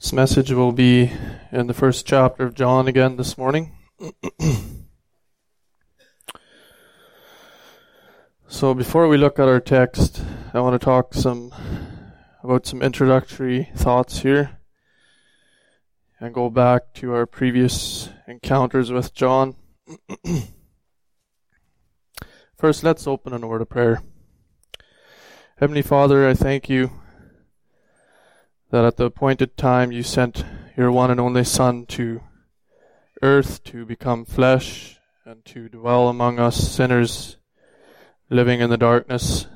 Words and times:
This 0.00 0.14
message 0.14 0.50
will 0.50 0.72
be 0.72 1.12
in 1.52 1.66
the 1.66 1.74
first 1.74 2.06
chapter 2.06 2.44
of 2.44 2.54
John 2.54 2.88
again 2.88 3.16
this 3.16 3.36
morning. 3.36 3.76
so 8.48 8.72
before 8.72 9.08
we 9.08 9.18
look 9.18 9.38
at 9.38 9.46
our 9.46 9.60
text, 9.60 10.24
I 10.54 10.60
want 10.60 10.80
to 10.80 10.82
talk 10.82 11.12
some 11.12 11.52
about 12.42 12.64
some 12.64 12.80
introductory 12.80 13.68
thoughts 13.76 14.20
here 14.20 14.58
and 16.18 16.32
go 16.32 16.48
back 16.48 16.94
to 16.94 17.12
our 17.12 17.26
previous 17.26 18.08
encounters 18.26 18.90
with 18.90 19.12
John. 19.12 19.54
First, 22.56 22.82
let's 22.82 23.06
open 23.06 23.34
in 23.34 23.46
word 23.46 23.60
of 23.60 23.68
prayer. 23.68 24.02
Heavenly 25.58 25.82
Father, 25.82 26.26
I 26.26 26.32
thank 26.32 26.70
you 26.70 26.90
that 28.70 28.84
at 28.84 28.96
the 28.96 29.04
appointed 29.04 29.56
time 29.56 29.92
you 29.92 30.02
sent 30.02 30.44
your 30.76 30.92
one 30.92 31.10
and 31.10 31.20
only 31.20 31.44
Son 31.44 31.84
to 31.86 32.22
earth 33.22 33.62
to 33.64 33.84
become 33.84 34.24
flesh 34.24 34.98
and 35.24 35.44
to 35.44 35.68
dwell 35.68 36.08
among 36.08 36.38
us 36.38 36.56
sinners 36.56 37.36
living 38.30 38.60
in 38.60 38.70
the 38.70 38.78
darkness. 38.78 39.46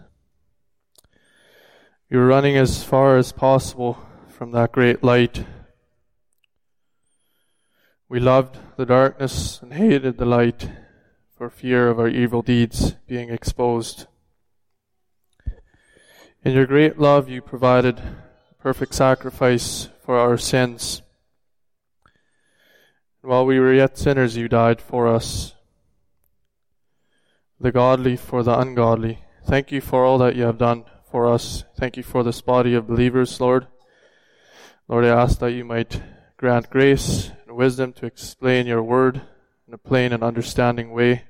You're 2.11 2.27
running 2.27 2.57
as 2.57 2.83
far 2.83 3.17
as 3.17 3.33
possible 3.33 3.99
from 4.29 4.51
that 4.51 4.73
great 4.73 5.03
light. 5.03 5.45
We 8.09 8.21
loved 8.21 8.59
the 8.77 8.85
darkness 8.85 9.63
and 9.63 9.73
hated 9.73 10.19
the 10.19 10.27
light 10.27 10.69
for 11.37 11.49
fear 11.49 11.89
of 11.89 11.99
our 11.99 12.09
evil 12.09 12.43
deeds 12.43 12.97
being 13.07 13.31
exposed. 13.31 14.07
In 16.45 16.53
your 16.53 16.67
great 16.67 16.99
love, 16.99 17.29
you 17.29 17.41
provided 17.41 18.01
perfect 18.65 18.95
sacrifice 18.95 19.91
for 20.01 20.19
our 20.19 20.39
sins. 20.39 21.03
While 23.21 23.45
we 23.45 23.61
were 23.61 23.75
yet 23.75 23.99
sinners, 23.99 24.39
you 24.39 24.49
died 24.49 24.81
for 24.81 25.07
us, 25.07 25.53
the 27.61 27.71
godly 27.71 28.17
for 28.17 28.43
the 28.43 28.59
ungodly. 28.59 29.19
Thank 29.45 29.71
you 29.71 29.83
for 29.83 30.07
all 30.07 30.17
that 30.17 30.35
you 30.35 30.45
have 30.45 30.57
done 30.57 30.87
for 31.11 31.31
us. 31.31 31.65
Thank 31.77 31.99
you 31.99 32.03
for 32.03 32.23
this 32.23 32.41
body 32.41 32.73
of 32.73 32.87
believers, 32.87 33.39
Lord. 33.39 33.67
Lord, 34.89 35.05
I 35.05 35.09
ask 35.09 35.41
that 35.41 35.53
you 35.53 35.67
might 35.67 36.01
grant 36.39 36.71
grace 36.71 37.33
and 37.47 37.57
wisdom 37.57 37.93
to 37.93 38.07
explain 38.07 38.67
your 38.67 38.83
word 38.83 39.21
in 39.69 39.75
a 39.75 39.79
plain 39.79 40.11
and 40.11 40.23
understanding 40.23 40.93
way. 40.93 41.25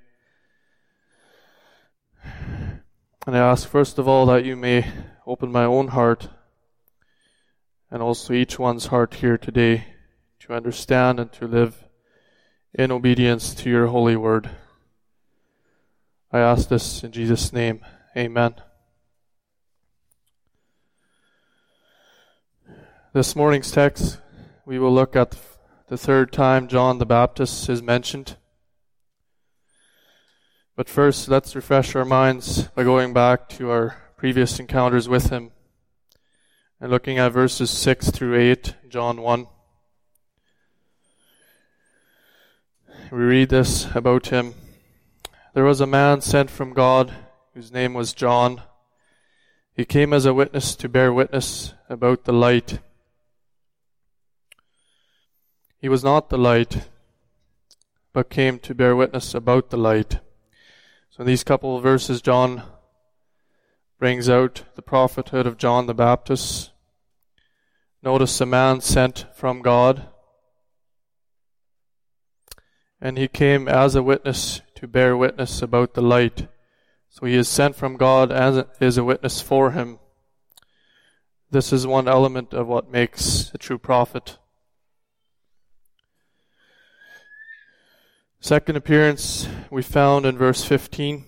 And 3.26 3.36
I 3.36 3.38
ask 3.38 3.68
first 3.68 3.98
of 3.98 4.06
all 4.06 4.24
that 4.26 4.44
you 4.44 4.54
may 4.54 4.86
open 5.26 5.50
my 5.50 5.64
own 5.64 5.88
heart 5.88 6.28
and 7.90 8.02
also 8.02 8.32
each 8.32 8.58
one's 8.58 8.86
heart 8.86 9.14
here 9.14 9.38
today 9.38 9.86
to 10.40 10.52
understand 10.52 11.20
and 11.20 11.32
to 11.32 11.46
live 11.46 11.84
in 12.74 12.90
obedience 12.90 13.54
to 13.54 13.70
your 13.70 13.86
holy 13.86 14.16
word. 14.16 14.50
I 16.32 16.40
ask 16.40 16.68
this 16.68 17.04
in 17.04 17.12
Jesus' 17.12 17.52
name. 17.52 17.84
Amen. 18.16 18.56
This 23.12 23.36
morning's 23.36 23.70
text, 23.70 24.18
we 24.66 24.78
will 24.78 24.92
look 24.92 25.14
at 25.14 25.36
the 25.86 25.96
third 25.96 26.32
time 26.32 26.66
John 26.66 26.98
the 26.98 27.06
Baptist 27.06 27.68
is 27.68 27.80
mentioned. 27.80 28.36
But 30.74 30.88
first, 30.88 31.28
let's 31.28 31.54
refresh 31.54 31.94
our 31.94 32.04
minds 32.04 32.64
by 32.74 32.82
going 32.82 33.12
back 33.12 33.48
to 33.50 33.70
our 33.70 33.96
previous 34.16 34.58
encounters 34.58 35.08
with 35.08 35.30
him 35.30 35.52
and 36.80 36.90
looking 36.90 37.18
at 37.18 37.32
verses 37.32 37.70
6 37.70 38.10
through 38.10 38.38
8, 38.38 38.74
John 38.88 39.20
1. 39.20 39.46
We 43.10 43.18
read 43.18 43.48
this 43.50 43.86
about 43.94 44.28
him. 44.28 44.54
There 45.54 45.64
was 45.64 45.80
a 45.80 45.86
man 45.86 46.20
sent 46.20 46.50
from 46.50 46.72
God 46.72 47.14
whose 47.54 47.70
name 47.70 47.94
was 47.94 48.12
John. 48.12 48.62
He 49.72 49.84
came 49.84 50.12
as 50.12 50.26
a 50.26 50.34
witness 50.34 50.74
to 50.76 50.88
bear 50.88 51.12
witness 51.12 51.74
about 51.88 52.24
the 52.24 52.32
light. 52.32 52.80
He 55.78 55.88
was 55.88 56.02
not 56.02 56.28
the 56.28 56.38
light, 56.38 56.88
but 58.12 58.30
came 58.30 58.58
to 58.60 58.74
bear 58.74 58.96
witness 58.96 59.34
about 59.34 59.70
the 59.70 59.76
light. 59.76 60.18
So 61.10 61.20
in 61.20 61.26
these 61.26 61.44
couple 61.44 61.76
of 61.76 61.82
verses, 61.82 62.20
John 62.20 62.62
brings 63.98 64.28
out 64.28 64.64
the 64.74 64.82
prophethood 64.82 65.46
of 65.46 65.56
John 65.56 65.86
the 65.86 65.94
Baptist 65.94 66.70
Notice 68.04 68.38
a 68.38 68.44
man 68.44 68.82
sent 68.82 69.24
from 69.34 69.62
God. 69.62 70.08
And 73.00 73.16
he 73.16 73.28
came 73.28 73.66
as 73.66 73.94
a 73.94 74.02
witness 74.02 74.60
to 74.74 74.86
bear 74.86 75.16
witness 75.16 75.62
about 75.62 75.94
the 75.94 76.02
light. 76.02 76.48
So 77.08 77.24
he 77.24 77.34
is 77.34 77.48
sent 77.48 77.76
from 77.76 77.96
God 77.96 78.30
as 78.30 78.66
is 78.78 78.98
a 78.98 79.04
witness 79.04 79.40
for 79.40 79.70
him. 79.70 80.00
This 81.50 81.72
is 81.72 81.86
one 81.86 82.06
element 82.06 82.52
of 82.52 82.66
what 82.66 82.92
makes 82.92 83.50
a 83.54 83.58
true 83.58 83.78
prophet. 83.78 84.36
Second 88.38 88.76
appearance 88.76 89.48
we 89.70 89.80
found 89.82 90.26
in 90.26 90.36
verse 90.36 90.62
15. 90.62 91.24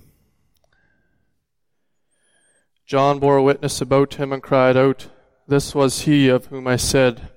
John 2.87 3.19
bore 3.19 3.43
witness 3.43 3.81
about 3.81 4.15
him 4.15 4.33
and 4.33 4.41
cried 4.41 4.77
out, 4.77 5.09
this 5.49 5.75
was 5.75 6.03
he 6.03 6.29
of 6.29 6.47
whom 6.47 6.69
I 6.69 6.77
said, 6.77 7.31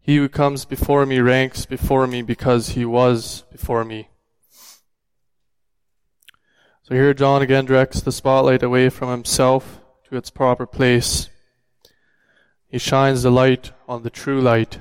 He 0.00 0.16
who 0.16 0.28
comes 0.28 0.66
before 0.66 1.06
me 1.06 1.18
ranks 1.20 1.64
before 1.64 2.06
me 2.06 2.20
because 2.20 2.70
he 2.70 2.84
was 2.84 3.44
before 3.50 3.86
me. 3.86 4.10
So 6.82 6.94
here 6.94 7.14
John 7.14 7.40
again 7.40 7.64
directs 7.64 8.02
the 8.02 8.12
spotlight 8.12 8.62
away 8.62 8.90
from 8.90 9.10
himself 9.10 9.80
to 10.08 10.16
its 10.16 10.28
proper 10.28 10.66
place. 10.66 11.30
He 12.68 12.78
shines 12.78 13.22
the 13.22 13.30
light 13.30 13.72
on 13.88 14.02
the 14.02 14.10
true 14.10 14.42
light. 14.42 14.80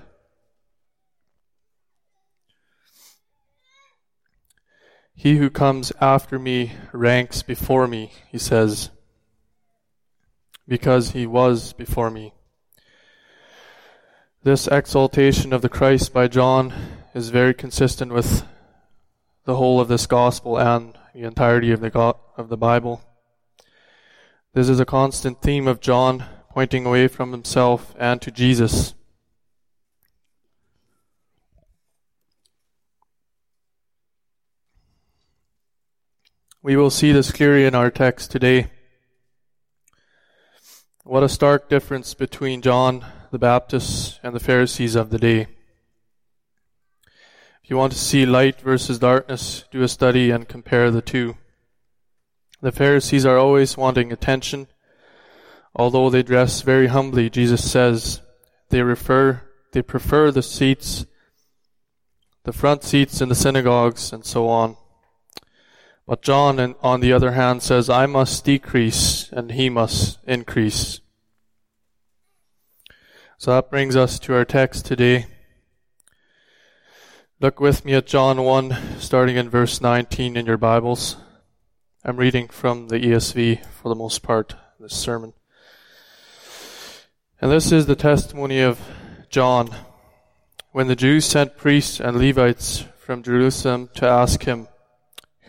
He 5.13 5.37
who 5.37 5.49
comes 5.49 5.91
after 6.01 6.37
me 6.37 6.73
ranks 6.93 7.43
before 7.43 7.87
me, 7.87 8.11
he 8.29 8.37
says 8.37 8.89
because 10.69 11.11
he 11.11 11.25
was 11.25 11.73
before 11.73 12.11
me. 12.11 12.31
This 14.43 14.67
exaltation 14.67 15.51
of 15.51 15.63
the 15.63 15.67
Christ 15.67 16.13
by 16.13 16.27
John 16.27 16.73
is 17.15 17.29
very 17.29 17.55
consistent 17.55 18.13
with 18.13 18.45
the 19.45 19.55
whole 19.55 19.81
of 19.81 19.87
this 19.87 20.05
gospel 20.05 20.57
and 20.59 20.95
the 21.13 21.23
entirety 21.23 21.71
of 21.71 21.81
the 21.81 22.15
of 22.37 22.49
the 22.49 22.55
Bible. 22.55 23.01
This 24.53 24.69
is 24.69 24.79
a 24.79 24.85
constant 24.85 25.41
theme 25.41 25.67
of 25.67 25.81
John 25.81 26.25
pointing 26.51 26.85
away 26.85 27.07
from 27.07 27.31
himself 27.31 27.95
and 27.97 28.21
to 28.21 28.29
Jesus. 28.31 28.93
We 36.61 36.75
will 36.75 36.91
see 36.91 37.11
this 37.11 37.31
clearly 37.31 37.65
in 37.65 37.73
our 37.73 37.89
text 37.89 38.29
today. 38.29 38.67
What 41.09 41.23
a 41.23 41.27
stark 41.27 41.69
difference 41.69 42.13
between 42.13 42.61
John 42.61 43.03
the 43.31 43.39
Baptist 43.39 44.19
and 44.21 44.35
the 44.35 44.39
Pharisees 44.39 44.93
of 44.93 45.09
the 45.09 45.17
day. 45.17 45.47
If 47.63 47.71
you 47.71 47.77
want 47.77 47.93
to 47.93 47.97
see 47.97 48.27
light 48.27 48.61
versus 48.61 48.99
darkness, 48.99 49.65
do 49.71 49.81
a 49.81 49.87
study 49.87 50.29
and 50.29 50.47
compare 50.47 50.91
the 50.91 51.01
two. 51.01 51.35
The 52.61 52.71
Pharisees 52.71 53.25
are 53.25 53.39
always 53.39 53.75
wanting 53.75 54.11
attention. 54.11 54.67
Although 55.75 56.11
they 56.11 56.21
dress 56.21 56.61
very 56.61 56.85
humbly, 56.85 57.27
Jesus 57.31 57.71
says 57.71 58.21
they 58.69 58.83
refer, 58.83 59.41
they 59.71 59.81
prefer 59.81 60.29
the 60.29 60.43
seats, 60.43 61.07
the 62.43 62.53
front 62.53 62.83
seats 62.83 63.19
in 63.19 63.29
the 63.29 63.33
synagogues 63.33 64.13
and 64.13 64.23
so 64.23 64.47
on. 64.47 64.77
But 66.09 66.23
John, 66.23 66.73
on 66.81 67.01
the 67.01 67.13
other 67.13 67.33
hand, 67.33 67.61
says, 67.61 67.87
I 67.87 68.07
must 68.07 68.43
decrease 68.43 69.29
and 69.31 69.51
he 69.51 69.69
must 69.69 70.17
increase. 70.25 71.01
So 73.37 73.51
that 73.51 73.69
brings 73.69 73.95
us 73.95 74.17
to 74.21 74.33
our 74.33 74.43
text 74.43 74.87
today. 74.87 75.27
Look 77.39 77.59
with 77.59 77.85
me 77.85 77.93
at 77.93 78.07
John 78.07 78.41
1, 78.41 78.75
starting 78.97 79.35
in 79.35 79.51
verse 79.51 79.81
19 79.81 80.35
in 80.35 80.47
your 80.47 80.57
Bibles. 80.57 81.15
I'm 82.03 82.17
reading 82.17 82.47
from 82.47 82.87
the 82.87 82.97
ESV 82.97 83.63
for 83.67 83.89
the 83.89 83.93
most 83.93 84.23
part, 84.23 84.55
this 84.79 84.95
sermon. 84.95 85.33
And 87.39 87.51
this 87.51 87.71
is 87.71 87.85
the 87.85 87.95
testimony 87.95 88.61
of 88.61 88.81
John. 89.29 89.69
When 90.71 90.87
the 90.87 90.95
Jews 90.95 91.25
sent 91.25 91.55
priests 91.55 91.99
and 91.99 92.17
Levites 92.17 92.85
from 92.97 93.21
Jerusalem 93.21 93.91
to 93.93 94.07
ask 94.07 94.45
him, 94.45 94.69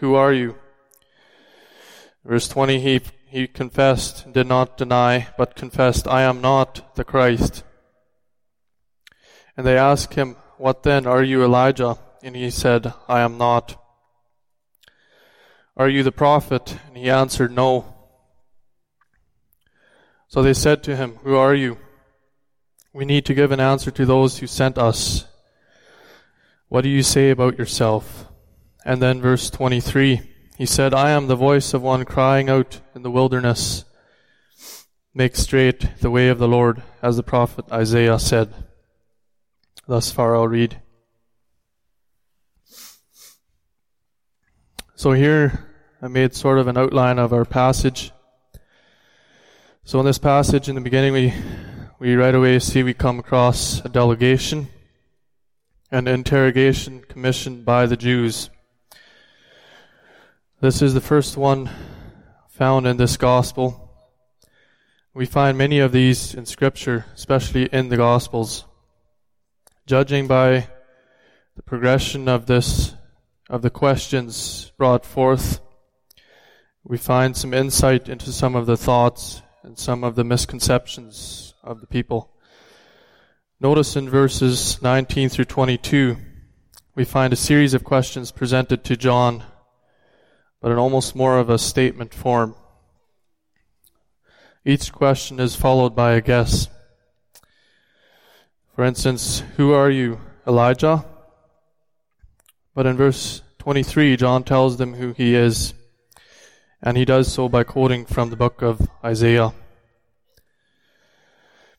who 0.01 0.15
are 0.15 0.33
you? 0.33 0.57
Verse 2.25 2.49
20, 2.49 2.81
he, 2.81 3.01
he 3.27 3.47
confessed, 3.47 4.33
did 4.33 4.47
not 4.47 4.77
deny, 4.77 5.29
but 5.39 5.55
confessed, 5.55 6.09
I 6.09 6.23
am 6.23 6.41
not 6.41 6.95
the 6.97 7.05
Christ. 7.05 7.63
And 9.57 9.67
they 9.67 9.77
asked 9.77 10.15
him, 10.15 10.37
What 10.59 10.83
then? 10.83 11.07
Are 11.07 11.23
you 11.23 11.45
Elijah? 11.45 11.99
And 12.23 12.35
he 12.35 12.51
said, 12.51 12.93
I 13.09 13.21
am 13.21 13.39
not. 13.39 13.77
Are 15.77 15.89
you 15.89 16.03
the 16.03 16.13
prophet? 16.13 16.77
And 16.89 16.97
he 16.97 17.09
answered, 17.09 17.53
No. 17.53 17.95
So 20.29 20.43
they 20.43 20.55
said 20.55 20.83
to 20.85 20.97
him, 20.97 21.17
Who 21.25 21.37
are 21.37 21.55
you? 21.55 21.79
We 22.93 23.05
need 23.05 23.25
to 23.27 23.35
give 23.35 23.53
an 23.53 23.61
answer 23.61 23.91
to 23.91 24.07
those 24.07 24.39
who 24.39 24.47
sent 24.47 24.79
us. 24.79 25.27
What 26.69 26.83
do 26.83 26.89
you 26.89 27.03
say 27.03 27.31
about 27.31 27.59
yourself? 27.59 28.30
And 28.85 29.03
then 29.03 29.21
verse 29.21 29.51
23, 29.51 30.21
he 30.57 30.67
said, 30.67 30.95
I 30.95 31.11
am 31.11 31.27
the 31.27 31.37
voice 31.37 31.75
of 31.75 31.83
one 31.83 32.05
crying 32.05 32.49
out 32.49 32.81
in 32.95 33.03
the 33.03 33.11
wilderness, 33.11 33.85
Make 35.13 35.35
straight 35.35 35.99
the 36.01 36.11
way 36.11 36.29
of 36.29 36.39
the 36.39 36.47
Lord, 36.47 36.85
as 37.03 37.17
the 37.17 37.25
prophet 37.25 37.65
Isaiah 37.73 38.21
said. 38.21 38.55
Thus 39.89 40.13
far 40.13 40.37
I'll 40.37 40.47
read. 40.47 40.81
So 44.95 45.11
here 45.11 45.67
I 46.01 46.07
made 46.07 46.35
sort 46.35 46.61
of 46.61 46.69
an 46.69 46.79
outline 46.79 47.19
of 47.19 47.33
our 47.33 47.45
passage. 47.45 48.13
So 49.83 49.99
in 49.99 50.07
this 50.07 50.19
passage 50.19 50.69
in 50.69 50.77
the 50.77 50.81
beginning 50.81 51.13
we 51.13 51.35
we 51.99 52.15
right 52.15 52.35
away 52.35 52.61
see 52.61 52.85
we 52.85 52.95
come 52.95 53.19
across 53.19 53.85
a 53.85 53.89
delegation, 53.89 54.69
an 55.91 56.07
interrogation 56.07 57.01
commissioned 57.01 57.65
by 57.65 57.87
the 57.87 57.97
Jews. 57.97 58.49
This 60.63 60.83
is 60.83 60.93
the 60.93 61.01
first 61.01 61.39
one 61.39 61.71
found 62.51 62.87
in 62.87 62.99
this 62.99 63.17
gospel. 63.17 63.97
We 65.15 65.25
find 65.25 65.57
many 65.57 65.79
of 65.79 65.91
these 65.91 66.35
in 66.35 66.45
Scripture, 66.45 67.07
especially 67.15 67.65
in 67.73 67.89
the 67.89 67.97
Gospels. 67.97 68.67
Judging 69.87 70.27
by 70.27 70.69
the 71.57 71.63
progression 71.63 72.29
of 72.29 72.45
this, 72.45 72.95
of 73.49 73.63
the 73.63 73.71
questions 73.71 74.71
brought 74.77 75.07
forth, 75.07 75.61
we 76.85 76.99
find 76.99 77.35
some 77.35 77.55
insight 77.55 78.11
into 78.11 78.31
some 78.31 78.55
of 78.55 78.67
the 78.67 78.77
thoughts 78.77 79.41
and 79.63 79.79
some 79.79 80.05
of 80.05 80.15
the 80.15 80.25
misconceptions 80.25 81.55
of 81.65 81.81
the 81.81 81.87
people. 81.87 82.37
Notice 83.61 83.97
in 83.97 84.11
verses 84.11 84.83
19 84.83 85.31
through 85.31 85.47
22, 85.47 86.19
we 86.95 87.07
find 87.07 87.33
a 87.33 87.37
series 87.37 87.73
of 87.73 87.83
questions 87.83 88.31
presented 88.31 88.85
to 88.85 88.95
John, 88.95 89.43
but 90.61 90.71
in 90.71 90.79
almost 90.79 91.17
more 91.17 91.39
of 91.39 91.49
a 91.49 91.59
statement 91.59 92.13
form. 92.13 92.55
Each 94.65 94.93
question 94.93 95.41
is 95.41 95.57
followed 95.57 95.97
by 95.97 96.13
a 96.13 96.21
guess. 96.21 96.69
For 98.75 98.85
instance, 98.85 99.43
who 99.57 99.73
are 99.73 99.91
you, 99.91 100.21
Elijah? 100.47 101.05
But 102.75 102.87
in 102.87 102.97
verse 102.97 103.43
23, 103.59 104.17
John 104.17 104.45
tells 104.45 104.77
them 104.77 104.95
who 104.95 105.13
he 105.13 105.35
is, 105.35 105.75
and 106.83 106.97
he 106.97 107.05
does 107.05 107.33
so 107.33 107.49
by 107.49 107.65
quoting 107.65 108.05
from 108.05 108.31
the 108.31 108.37
book 108.37 108.63
of 108.63 108.89
Isaiah. 109.05 109.53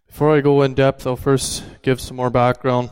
Before 0.07 0.35
I 0.35 0.41
go 0.41 0.61
in 0.61 0.73
depth, 0.73 1.07
I'll 1.07 1.15
first 1.15 1.63
give 1.81 2.01
some 2.01 2.17
more 2.17 2.29
background. 2.29 2.89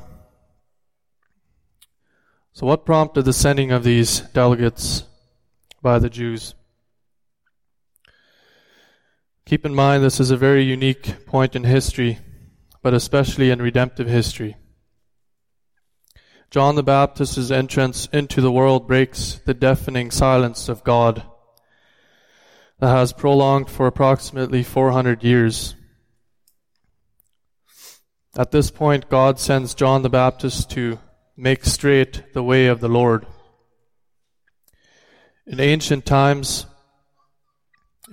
So, 2.53 2.65
what 2.65 2.85
prompted 2.85 3.23
the 3.23 3.33
sending 3.33 3.71
of 3.71 3.83
these 3.83 4.21
delegates 4.21 5.03
by 5.81 5.99
the 5.99 6.09
Jews? 6.09 6.55
Keep 9.45 9.65
in 9.65 9.73
mind, 9.73 10.03
this 10.03 10.19
is 10.19 10.31
a 10.31 10.37
very 10.37 10.63
unique 10.63 11.25
point 11.25 11.55
in 11.55 11.63
history, 11.63 12.19
but 12.83 12.93
especially 12.93 13.49
in 13.49 13.61
redemptive 13.61 14.07
history. 14.07 14.57
John 16.51 16.75
the 16.75 16.83
Baptist's 16.83 17.51
entrance 17.51 18.07
into 18.11 18.41
the 18.41 18.51
world 18.51 18.87
breaks 18.87 19.39
the 19.45 19.53
deafening 19.53 20.11
silence 20.11 20.69
of 20.69 20.83
God 20.83 21.23
that 22.79 22.89
has 22.89 23.13
prolonged 23.13 23.69
for 23.69 23.87
approximately 23.87 24.63
400 24.63 25.23
years. 25.23 25.75
At 28.35 28.51
this 28.51 28.71
point, 28.71 29.09
God 29.09 29.39
sends 29.39 29.73
John 29.73 30.01
the 30.01 30.09
Baptist 30.09 30.69
to 30.71 30.99
make 31.35 31.65
straight 31.65 32.33
the 32.33 32.43
way 32.43 32.67
of 32.67 32.79
the 32.79 32.87
Lord. 32.87 33.25
In 35.49 35.59
ancient 35.59 36.05
times, 36.05 36.67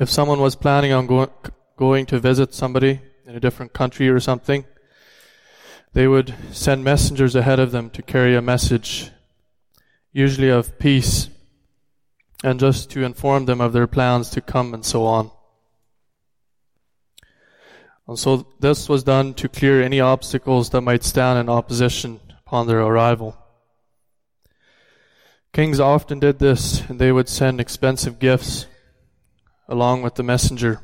if 0.00 0.08
someone 0.08 0.40
was 0.40 0.56
planning 0.56 0.94
on 0.94 1.06
go- 1.06 1.30
going 1.76 2.06
to 2.06 2.18
visit 2.18 2.54
somebody 2.54 3.02
in 3.26 3.36
a 3.36 3.40
different 3.40 3.74
country 3.74 4.08
or 4.08 4.18
something, 4.20 4.64
they 5.92 6.08
would 6.08 6.34
send 6.50 6.82
messengers 6.82 7.36
ahead 7.36 7.60
of 7.60 7.72
them 7.72 7.90
to 7.90 8.00
carry 8.00 8.34
a 8.34 8.40
message, 8.40 9.10
usually 10.14 10.48
of 10.48 10.78
peace, 10.78 11.28
and 12.42 12.58
just 12.58 12.90
to 12.92 13.04
inform 13.04 13.44
them 13.44 13.60
of 13.60 13.74
their 13.74 13.86
plans 13.86 14.30
to 14.30 14.40
come 14.40 14.72
and 14.72 14.86
so 14.86 15.04
on. 15.04 15.30
And 18.08 18.18
so 18.18 18.46
this 18.60 18.88
was 18.88 19.04
done 19.04 19.34
to 19.34 19.48
clear 19.50 19.82
any 19.82 20.00
obstacles 20.00 20.70
that 20.70 20.80
might 20.80 21.04
stand 21.04 21.38
in 21.38 21.50
opposition 21.50 22.18
upon 22.46 22.66
their 22.66 22.80
arrival. 22.80 23.36
Kings 25.56 25.81
often 25.81 26.19
did 26.19 26.38
this, 26.38 26.82
and 26.82 26.99
they 26.99 27.11
would 27.11 27.31
send 27.31 27.62
expensive 27.62 28.19
gifts 28.19 28.67
along 29.67 30.03
with 30.03 30.17
the 30.17 30.23
messenger. 30.23 30.82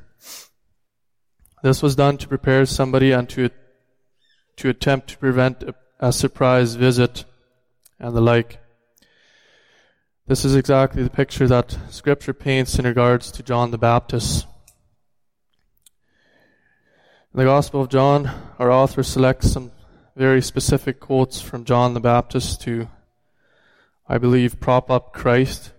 This 1.62 1.82
was 1.82 1.94
done 1.94 2.16
to 2.16 2.26
prepare 2.26 2.64
somebody 2.64 3.12
and 3.12 3.28
to, 3.28 3.50
attempt 4.64 5.08
to 5.08 5.18
prevent 5.18 5.62
a, 5.62 5.74
a 6.00 6.10
surprise 6.10 6.74
visit 6.76 7.26
and 8.00 8.16
the 8.16 8.22
like. 8.22 8.62
This 10.26 10.42
is 10.42 10.56
exactly 10.56 11.02
the 11.02 11.10
picture 11.10 11.46
that 11.48 11.76
Scripture 11.90 12.32
paints 12.32 12.78
in 12.78 12.86
regards 12.86 13.30
to 13.32 13.42
John 13.42 13.72
the 13.72 13.76
Baptist. 13.76 14.46
In 17.34 17.40
the 17.40 17.44
Gospel 17.44 17.82
of 17.82 17.90
John, 17.90 18.30
our 18.58 18.72
author 18.72 19.02
selects 19.02 19.52
some 19.52 19.70
very 20.16 20.40
specific 20.40 20.98
quotes 20.98 21.42
from 21.42 21.66
John 21.66 21.92
the 21.92 22.00
Baptist 22.00 22.62
to, 22.62 22.88
I 24.08 24.18
believe, 24.18 24.60
prop 24.60 24.90
up 24.90 25.12
Christ, 25.12 25.72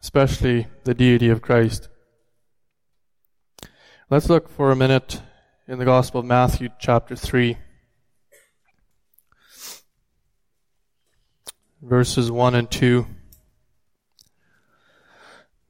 especially 0.00 0.66
the 0.84 0.94
deity 0.94 1.28
of 1.28 1.42
Christ. 1.42 1.88
Let's 4.10 4.28
look 4.28 4.48
for 4.48 4.70
a 4.70 4.76
minute 4.76 5.20
in 5.66 5.78
the 5.78 5.84
Gospel 5.84 6.20
of 6.20 6.26
Matthew, 6.26 6.68
chapter 6.78 7.16
3, 7.16 7.58
verses 11.82 12.30
1 12.30 12.54
and 12.54 12.70
2. 12.70 13.06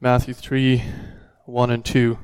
Matthew 0.00 0.34
3, 0.34 0.82
1 1.46 1.70
and 1.70 1.84
2. 1.84 2.18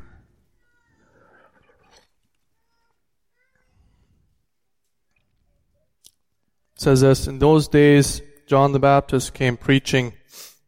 says 6.80 7.02
this 7.02 7.26
In 7.26 7.38
those 7.38 7.68
days, 7.68 8.22
John 8.50 8.72
the 8.72 8.80
Baptist 8.80 9.32
came 9.32 9.56
preaching 9.56 10.12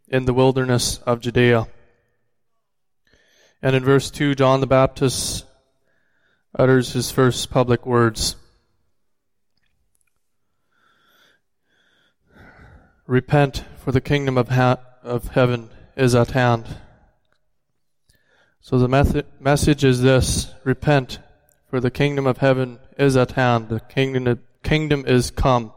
in 0.07 0.25
the 0.25 0.33
wilderness 0.33 0.99
of 0.99 1.19
Judea. 1.19 1.67
And 3.61 3.75
in 3.75 3.83
verse 3.83 4.09
2, 4.09 4.37
John 4.37 4.61
the 4.61 4.69
Baptist 4.69 5.47
utters 6.57 6.93
his 6.93 7.11
first 7.11 7.51
public 7.51 7.85
words 7.85 8.37
Repent, 13.09 13.65
for 13.79 13.91
the 13.91 14.01
kingdom 14.01 14.39
of, 14.39 14.51
ha- 14.51 14.79
of 15.03 15.31
heaven 15.31 15.69
is 15.97 16.15
at 16.15 16.31
hand. 16.31 16.77
So 18.61 18.79
the 18.79 19.27
message 19.41 19.83
is 19.83 20.03
this 20.03 20.55
Repent, 20.63 21.19
for 21.69 21.81
the 21.81 21.91
kingdom 21.91 22.29
of 22.29 22.39
heaven 22.39 22.79
is 22.97 23.17
at 23.17 23.33
hand. 23.33 23.71
The 23.71 23.81
kingdom, 23.81 24.39
kingdom 24.63 25.05
is 25.05 25.33
come. 25.33 25.73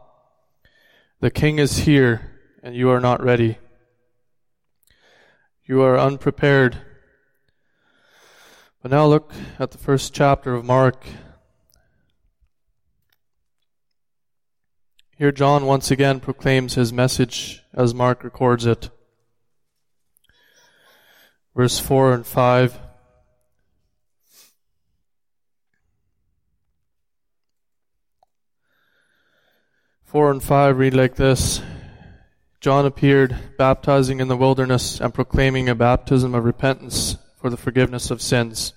The 1.20 1.30
king 1.30 1.58
is 1.58 1.78
here, 1.78 2.38
and 2.62 2.76
you 2.76 2.90
are 2.90 3.00
not 3.00 3.22
ready. 3.22 3.56
You 5.64 5.80
are 5.80 5.98
unprepared. 5.98 6.76
But 8.82 8.90
now 8.90 9.06
look 9.06 9.32
at 9.58 9.70
the 9.70 9.78
first 9.78 10.12
chapter 10.12 10.54
of 10.54 10.66
Mark. 10.66 11.06
Here, 15.16 15.32
John 15.32 15.64
once 15.64 15.90
again 15.90 16.20
proclaims 16.20 16.74
his 16.74 16.92
message 16.92 17.62
as 17.72 17.94
Mark 17.94 18.22
records 18.22 18.66
it. 18.66 18.90
Verse 21.54 21.78
4 21.78 22.12
and 22.12 22.26
5. 22.26 22.85
4 30.06 30.30
and 30.30 30.42
5 30.42 30.78
read 30.78 30.94
like 30.94 31.16
this 31.16 31.60
John 32.60 32.86
appeared, 32.86 33.36
baptizing 33.58 34.20
in 34.20 34.28
the 34.28 34.36
wilderness 34.36 35.00
and 35.00 35.12
proclaiming 35.12 35.68
a 35.68 35.74
baptism 35.74 36.32
of 36.32 36.44
repentance 36.44 37.16
for 37.40 37.50
the 37.50 37.56
forgiveness 37.56 38.10
of 38.12 38.22
sins. 38.22 38.72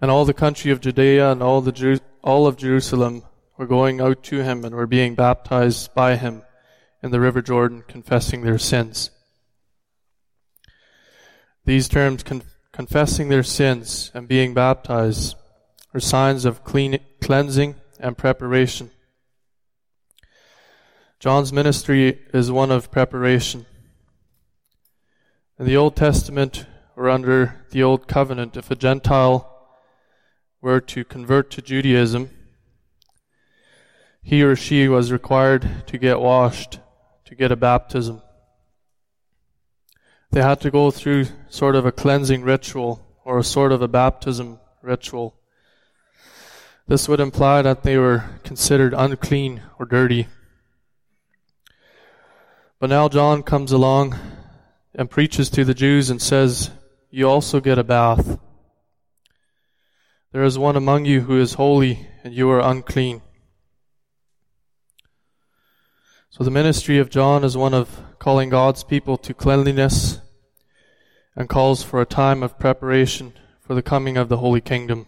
And 0.00 0.10
all 0.10 0.24
the 0.24 0.34
country 0.34 0.72
of 0.72 0.80
Judea 0.80 1.30
and 1.30 1.40
all, 1.40 1.60
the 1.60 2.00
all 2.20 2.48
of 2.48 2.56
Jerusalem 2.56 3.22
were 3.56 3.66
going 3.66 4.00
out 4.00 4.24
to 4.24 4.42
him 4.42 4.64
and 4.64 4.74
were 4.74 4.88
being 4.88 5.14
baptized 5.14 5.94
by 5.94 6.16
him 6.16 6.42
in 7.00 7.12
the 7.12 7.20
River 7.20 7.40
Jordan, 7.40 7.84
confessing 7.86 8.42
their 8.42 8.58
sins. 8.58 9.10
These 11.64 11.88
terms, 11.88 12.24
con- 12.24 12.42
confessing 12.72 13.28
their 13.28 13.44
sins 13.44 14.10
and 14.14 14.26
being 14.26 14.52
baptized, 14.52 15.36
are 15.94 16.00
signs 16.00 16.44
of 16.44 16.64
clean- 16.64 17.00
cleansing 17.20 17.76
and 18.00 18.18
preparation. 18.18 18.90
John's 21.20 21.52
ministry 21.52 22.20
is 22.32 22.52
one 22.52 22.70
of 22.70 22.92
preparation. 22.92 23.66
In 25.58 25.66
the 25.66 25.76
Old 25.76 25.96
Testament, 25.96 26.64
or 26.94 27.08
under 27.08 27.66
the 27.70 27.82
Old 27.82 28.06
Covenant, 28.06 28.56
if 28.56 28.70
a 28.70 28.76
Gentile 28.76 29.52
were 30.60 30.80
to 30.80 31.04
convert 31.04 31.50
to 31.50 31.62
Judaism, 31.62 32.30
he 34.22 34.44
or 34.44 34.54
she 34.54 34.86
was 34.86 35.10
required 35.10 35.86
to 35.88 35.98
get 35.98 36.20
washed, 36.20 36.78
to 37.24 37.34
get 37.34 37.50
a 37.50 37.56
baptism. 37.56 38.22
They 40.30 40.42
had 40.42 40.60
to 40.60 40.70
go 40.70 40.92
through 40.92 41.26
sort 41.48 41.74
of 41.74 41.84
a 41.84 41.90
cleansing 41.90 42.42
ritual 42.42 43.04
or 43.24 43.40
a 43.40 43.44
sort 43.44 43.72
of 43.72 43.82
a 43.82 43.88
baptism 43.88 44.60
ritual. 44.82 45.34
This 46.86 47.08
would 47.08 47.18
imply 47.18 47.62
that 47.62 47.82
they 47.82 47.96
were 47.96 48.24
considered 48.44 48.94
unclean 48.94 49.62
or 49.80 49.86
dirty. 49.86 50.28
But 52.80 52.90
now 52.90 53.08
John 53.08 53.42
comes 53.42 53.72
along 53.72 54.16
and 54.94 55.10
preaches 55.10 55.50
to 55.50 55.64
the 55.64 55.74
Jews 55.74 56.10
and 56.10 56.22
says, 56.22 56.70
You 57.10 57.28
also 57.28 57.60
get 57.60 57.78
a 57.78 57.84
bath. 57.84 58.38
There 60.30 60.44
is 60.44 60.58
one 60.58 60.76
among 60.76 61.04
you 61.04 61.22
who 61.22 61.40
is 61.40 61.54
holy, 61.54 62.06
and 62.22 62.32
you 62.32 62.48
are 62.50 62.60
unclean. 62.60 63.22
So 66.30 66.44
the 66.44 66.50
ministry 66.52 66.98
of 66.98 67.10
John 67.10 67.42
is 67.42 67.56
one 67.56 67.74
of 67.74 68.00
calling 68.20 68.48
God's 68.48 68.84
people 68.84 69.16
to 69.18 69.34
cleanliness 69.34 70.20
and 71.34 71.48
calls 71.48 71.82
for 71.82 72.00
a 72.00 72.06
time 72.06 72.44
of 72.44 72.60
preparation 72.60 73.32
for 73.60 73.74
the 73.74 73.82
coming 73.82 74.16
of 74.16 74.28
the 74.28 74.36
Holy 74.36 74.60
Kingdom. 74.60 75.06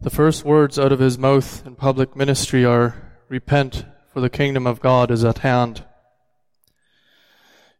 The 0.00 0.10
first 0.10 0.44
words 0.44 0.80
out 0.80 0.90
of 0.90 0.98
his 0.98 1.16
mouth 1.16 1.64
in 1.64 1.76
public 1.76 2.16
ministry 2.16 2.64
are, 2.64 3.12
Repent, 3.28 3.84
for 4.12 4.20
the 4.20 4.30
kingdom 4.30 4.66
of 4.66 4.80
God 4.80 5.10
is 5.10 5.24
at 5.24 5.38
hand. 5.38 5.84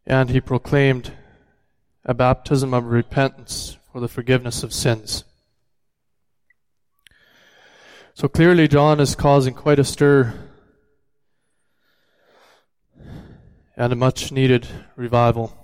And 0.07 0.31
he 0.31 0.41
proclaimed 0.41 1.13
a 2.05 2.15
baptism 2.15 2.73
of 2.73 2.87
repentance 2.87 3.77
for 3.93 4.01
the 4.01 4.09
forgiveness 4.09 4.63
of 4.63 4.73
sins. 4.73 5.25
So 8.15 8.29
clearly, 8.29 8.67
John 8.67 8.99
is 8.99 9.15
causing 9.15 9.55
quite 9.55 9.79
a 9.79 9.85
stir 9.85 10.35
and 13.77 13.93
a 13.93 13.97
much 13.97 14.33
needed 14.33 14.67
revival. 14.97 15.57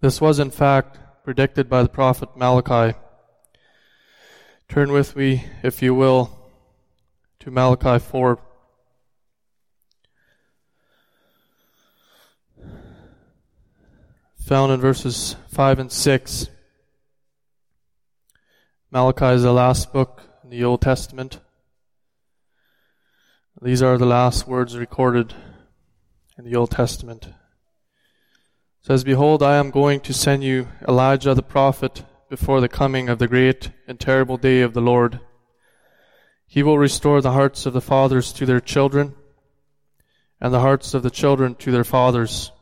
This 0.00 0.20
was, 0.20 0.38
in 0.38 0.50
fact, 0.50 0.98
predicted 1.24 1.68
by 1.68 1.82
the 1.82 1.88
prophet 1.88 2.36
Malachi. 2.36 2.96
Turn 4.68 4.92
with 4.92 5.16
me, 5.16 5.44
if 5.62 5.82
you 5.82 5.94
will, 5.94 6.30
to 7.40 7.50
Malachi 7.50 7.98
4. 7.98 8.38
Found 14.48 14.72
in 14.72 14.78
verses 14.78 15.36
5 15.48 15.78
and 15.78 15.90
6. 15.90 16.50
Malachi 18.90 19.36
is 19.36 19.42
the 19.42 19.54
last 19.54 19.90
book 19.90 20.20
in 20.42 20.50
the 20.50 20.62
Old 20.62 20.82
Testament. 20.82 21.40
These 23.62 23.82
are 23.82 23.96
the 23.96 24.04
last 24.04 24.46
words 24.46 24.76
recorded 24.76 25.32
in 26.36 26.44
the 26.44 26.56
Old 26.56 26.72
Testament. 26.72 27.24
It 27.24 27.32
says, 28.82 29.02
Behold, 29.02 29.42
I 29.42 29.56
am 29.56 29.70
going 29.70 30.00
to 30.00 30.12
send 30.12 30.44
you 30.44 30.68
Elijah 30.86 31.32
the 31.32 31.42
prophet 31.42 32.04
before 32.28 32.60
the 32.60 32.68
coming 32.68 33.08
of 33.08 33.18
the 33.18 33.28
great 33.28 33.70
and 33.88 33.98
terrible 33.98 34.36
day 34.36 34.60
of 34.60 34.74
the 34.74 34.82
Lord. 34.82 35.20
He 36.46 36.62
will 36.62 36.76
restore 36.76 37.22
the 37.22 37.32
hearts 37.32 37.64
of 37.64 37.72
the 37.72 37.80
fathers 37.80 38.30
to 38.34 38.44
their 38.44 38.60
children, 38.60 39.14
and 40.38 40.52
the 40.52 40.60
hearts 40.60 40.92
of 40.92 41.02
the 41.02 41.10
children 41.10 41.54
to 41.54 41.72
their 41.72 41.82
fathers, 41.82 42.52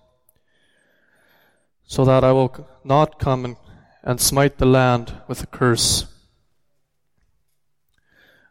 so 1.93 2.07
that 2.07 2.25
I 2.25 2.33
will 2.33 2.67
not 2.85 3.19
come 3.19 3.59
and, 4.03 4.19
smite 4.19 4.57
the 4.57 4.65
land 4.65 5.13
with 5.29 5.43
a 5.43 5.47
curse. 5.47 6.07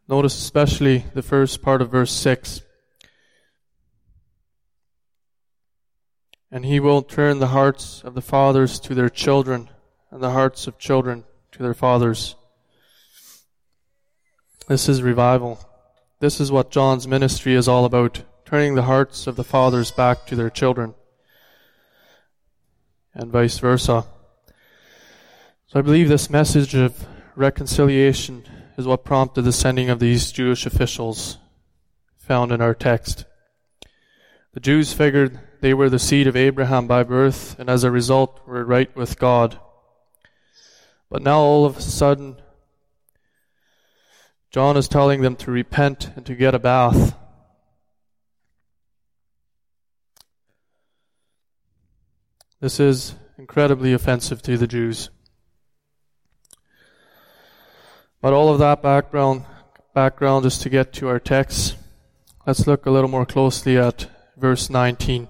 Notice 0.08 0.38
especially 0.38 1.06
the 1.16 1.24
first 1.24 1.64
part 1.64 1.82
of 1.82 1.90
verse 1.90 2.12
6. 2.12 2.62
And 6.52 6.66
he 6.66 6.80
will 6.80 7.02
turn 7.02 7.40
the 7.40 7.48
hearts 7.48 8.04
of 8.04 8.14
the 8.14 8.22
fathers 8.22 8.80
to 8.82 8.94
their 8.94 9.10
children, 9.10 9.72
and 10.12 10.22
the 10.22 10.34
hearts 10.34 10.68
of 10.68 10.78
children 10.78 11.24
to 11.54 11.64
their 11.64 11.74
fathers. 11.74 12.36
This 14.68 14.88
is 14.88 15.02
revival. 15.02 15.60
This 16.20 16.40
is 16.40 16.52
what 16.52 16.70
John's 16.70 17.08
ministry 17.08 17.56
is 17.56 17.68
all 17.68 17.86
about 17.86 18.22
turning 18.46 18.76
the 18.76 18.84
hearts 18.84 19.26
of 19.26 19.36
the 19.36 19.44
fathers 19.44 19.90
back 19.90 20.28
to 20.28 20.36
their 20.36 20.52
children, 20.52 20.94
and 23.14 23.32
vice 23.32 23.60
versa. 23.60 24.06
So 25.68 25.80
I 25.80 25.82
believe 25.82 26.10
this 26.10 26.30
message 26.30 26.76
of 26.76 27.06
reconciliation 27.36 28.44
is 28.78 28.86
what 28.86 29.06
prompted 29.06 29.44
the 29.44 29.54
sending 29.54 29.90
of 29.90 30.00
these 30.00 30.32
Jewish 30.32 30.66
officials 30.66 31.38
found 32.18 32.52
in 32.52 32.62
our 32.62 32.74
text. 32.74 33.26
The 34.54 34.60
Jews 34.60 34.94
figured 34.94 35.40
they 35.62 35.74
were 35.74 35.90
the 35.90 36.00
seed 36.00 36.28
of 36.28 36.36
Abraham 36.36 36.88
by 36.88 37.04
birth, 37.04 37.58
and 37.60 37.70
as 37.70 37.84
a 37.84 37.92
result 37.92 38.42
were 38.46 38.66
right 38.66 38.94
with 38.96 39.20
God. 39.20 39.60
But 41.10 41.22
now 41.22 41.40
all 41.40 41.66
of 41.66 41.78
a 41.78 41.82
sudden, 41.82 42.42
John 44.50 44.76
is 44.76 44.88
telling 44.88 45.22
them 45.22 45.36
to 45.38 45.52
repent 45.52 46.12
and 46.16 46.26
to 46.26 46.36
get 46.36 46.56
a 46.56 46.60
bath. 46.60 47.16
This 52.62 52.80
is 52.80 53.16
incredibly 53.40 53.92
offensive 53.92 54.44
to 54.44 54.56
the 54.56 54.68
Jews. 54.68 55.10
But 58.22 58.34
all 58.34 58.54
of 58.54 58.60
that 58.60 58.84
background, 58.84 59.46
background 59.96 60.46
is 60.46 60.60
to 60.60 60.70
get 60.70 60.94
to 60.94 61.08
our 61.08 61.20
text. 61.20 61.76
Let's 62.46 62.68
look 62.68 62.86
a 62.86 62.92
little 62.92 63.10
more 63.10 63.26
closely 63.26 63.80
at 63.80 64.06
verse 64.38 64.70
19. 64.70 65.24
It 65.24 65.30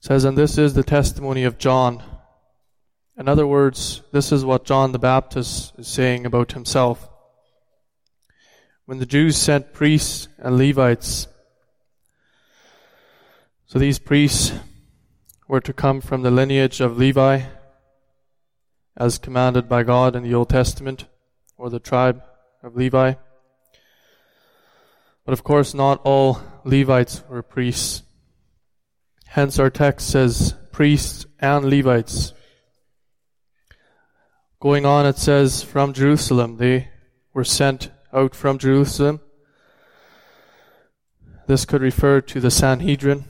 says, 0.00 0.24
And 0.24 0.36
this 0.36 0.58
is 0.58 0.74
the 0.74 0.82
testimony 0.82 1.44
of 1.44 1.56
John. 1.56 2.02
In 3.16 3.28
other 3.28 3.46
words, 3.46 4.02
this 4.10 4.32
is 4.32 4.44
what 4.44 4.64
John 4.64 4.90
the 4.90 4.98
Baptist 4.98 5.74
is 5.78 5.86
saying 5.86 6.26
about 6.26 6.54
himself. 6.54 7.08
When 8.84 8.98
the 8.98 9.06
Jews 9.06 9.36
sent 9.36 9.72
priests 9.72 10.26
and 10.38 10.58
Levites, 10.58 11.28
so 13.70 13.78
these 13.78 14.00
priests 14.00 14.52
were 15.46 15.60
to 15.60 15.72
come 15.72 16.00
from 16.00 16.22
the 16.22 16.30
lineage 16.32 16.80
of 16.80 16.98
Levi, 16.98 17.42
as 18.96 19.16
commanded 19.16 19.68
by 19.68 19.84
God 19.84 20.16
in 20.16 20.24
the 20.24 20.34
Old 20.34 20.48
Testament, 20.48 21.06
or 21.56 21.70
the 21.70 21.78
tribe 21.78 22.20
of 22.64 22.74
Levi. 22.74 23.14
But 25.24 25.32
of 25.32 25.44
course, 25.44 25.72
not 25.72 26.00
all 26.02 26.40
Levites 26.64 27.22
were 27.28 27.44
priests. 27.44 28.02
Hence, 29.28 29.60
our 29.60 29.70
text 29.70 30.10
says 30.10 30.56
priests 30.72 31.26
and 31.38 31.64
Levites. 31.66 32.32
Going 34.58 34.84
on, 34.84 35.06
it 35.06 35.16
says 35.16 35.62
from 35.62 35.92
Jerusalem. 35.92 36.56
They 36.56 36.88
were 37.32 37.44
sent 37.44 37.92
out 38.12 38.34
from 38.34 38.58
Jerusalem. 38.58 39.20
This 41.46 41.64
could 41.64 41.82
refer 41.82 42.20
to 42.20 42.40
the 42.40 42.50
Sanhedrin. 42.50 43.26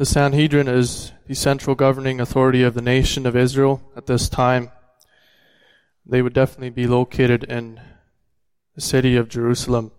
The 0.00 0.06
Sanhedrin 0.06 0.66
is 0.66 1.12
the 1.26 1.34
central 1.34 1.76
governing 1.76 2.22
authority 2.22 2.62
of 2.62 2.72
the 2.72 2.80
nation 2.80 3.26
of 3.26 3.36
Israel 3.36 3.82
at 3.94 4.06
this 4.06 4.30
time. 4.30 4.70
They 6.06 6.22
would 6.22 6.32
definitely 6.32 6.70
be 6.70 6.86
located 6.86 7.44
in 7.44 7.78
the 8.74 8.80
city 8.80 9.16
of 9.16 9.28
Jerusalem. 9.28 9.92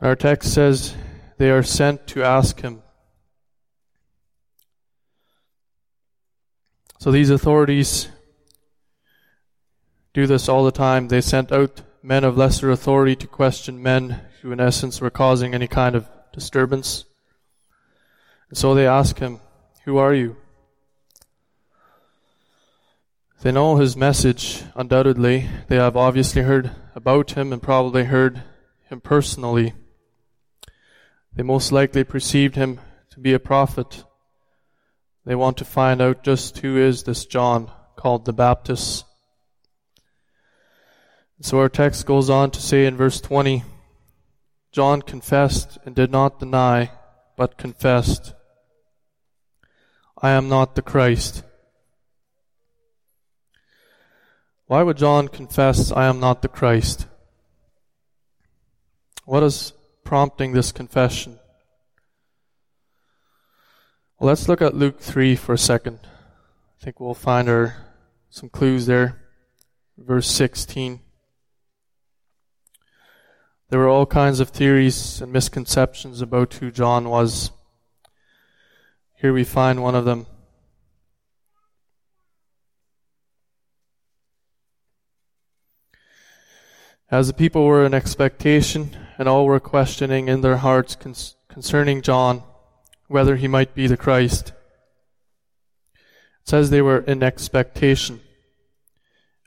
Our 0.00 0.16
text 0.16 0.52
says 0.52 0.96
they 1.38 1.52
are 1.52 1.62
sent 1.62 2.08
to 2.08 2.24
ask 2.24 2.62
him. 2.62 2.82
So 6.98 7.12
these 7.12 7.30
authorities 7.30 8.08
do 10.14 10.26
this 10.26 10.48
all 10.48 10.64
the 10.64 10.72
time. 10.72 11.06
They 11.06 11.20
sent 11.20 11.52
out 11.52 11.82
men 12.02 12.24
of 12.24 12.36
lesser 12.36 12.72
authority 12.72 13.14
to 13.14 13.28
question 13.28 13.80
men 13.80 14.22
who, 14.42 14.50
in 14.50 14.58
essence, 14.58 15.00
were 15.00 15.10
causing 15.10 15.54
any 15.54 15.68
kind 15.68 15.94
of 15.94 16.08
disturbance. 16.32 17.04
And 18.50 18.58
so 18.58 18.74
they 18.74 18.86
ask 18.86 19.18
him, 19.18 19.40
Who 19.84 19.96
are 19.96 20.12
you? 20.12 20.36
They 23.42 23.52
know 23.52 23.76
his 23.76 23.96
message, 23.96 24.62
undoubtedly. 24.74 25.48
They 25.68 25.76
have 25.76 25.96
obviously 25.96 26.42
heard 26.42 26.72
about 26.94 27.30
him 27.30 27.54
and 27.54 27.62
probably 27.62 28.04
heard 28.04 28.42
him 28.90 29.00
personally. 29.00 29.72
They 31.34 31.42
most 31.42 31.72
likely 31.72 32.04
perceived 32.04 32.56
him 32.56 32.80
to 33.10 33.20
be 33.20 33.32
a 33.32 33.38
prophet. 33.38 34.04
They 35.24 35.34
want 35.34 35.56
to 35.58 35.64
find 35.64 36.02
out 36.02 36.24
just 36.24 36.58
who 36.58 36.76
is 36.76 37.04
this 37.04 37.24
John 37.24 37.70
called 37.96 38.24
the 38.24 38.32
Baptist. 38.32 39.04
So 41.40 41.58
our 41.60 41.70
text 41.70 42.04
goes 42.04 42.28
on 42.28 42.50
to 42.50 42.60
say 42.60 42.84
in 42.84 42.96
verse 42.96 43.20
20 43.20 43.64
John 44.72 45.02
confessed 45.02 45.78
and 45.86 45.94
did 45.94 46.10
not 46.10 46.38
deny, 46.38 46.90
but 47.36 47.56
confessed, 47.56 48.34
I 50.22 50.30
am 50.30 50.48
not 50.48 50.74
the 50.74 50.82
Christ. 50.82 51.42
Why 54.66 54.82
would 54.82 54.98
John 54.98 55.28
confess, 55.28 55.90
I 55.90 56.06
am 56.06 56.20
not 56.20 56.42
the 56.42 56.48
Christ? 56.48 57.06
What 59.24 59.42
is 59.42 59.72
prompting 60.04 60.52
this 60.52 60.72
confession? 60.72 61.38
Well, 64.18 64.28
let's 64.28 64.48
look 64.48 64.60
at 64.60 64.76
Luke 64.76 65.00
3 65.00 65.36
for 65.36 65.54
a 65.54 65.58
second. 65.58 66.00
I 66.02 66.84
think 66.84 67.00
we'll 67.00 67.14
find 67.14 67.48
our, 67.48 67.76
some 68.28 68.50
clues 68.50 68.84
there. 68.84 69.22
Verse 69.96 70.30
16. 70.30 71.00
There 73.70 73.78
were 73.78 73.88
all 73.88 74.06
kinds 74.06 74.40
of 74.40 74.50
theories 74.50 75.22
and 75.22 75.32
misconceptions 75.32 76.20
about 76.20 76.54
who 76.54 76.70
John 76.70 77.08
was. 77.08 77.52
Here 79.20 79.34
we 79.34 79.44
find 79.44 79.82
one 79.82 79.94
of 79.94 80.06
them. 80.06 80.24
As 87.10 87.26
the 87.26 87.34
people 87.34 87.66
were 87.66 87.84
in 87.84 87.92
expectation, 87.92 88.96
and 89.18 89.28
all 89.28 89.44
were 89.44 89.60
questioning 89.60 90.28
in 90.28 90.40
their 90.40 90.56
hearts 90.56 90.96
concerning 91.48 92.00
John, 92.00 92.42
whether 93.08 93.36
he 93.36 93.46
might 93.46 93.74
be 93.74 93.86
the 93.86 93.98
Christ. 93.98 94.54
It 95.92 96.48
says 96.48 96.70
they 96.70 96.80
were 96.80 97.00
in 97.00 97.22
expectation, 97.22 98.20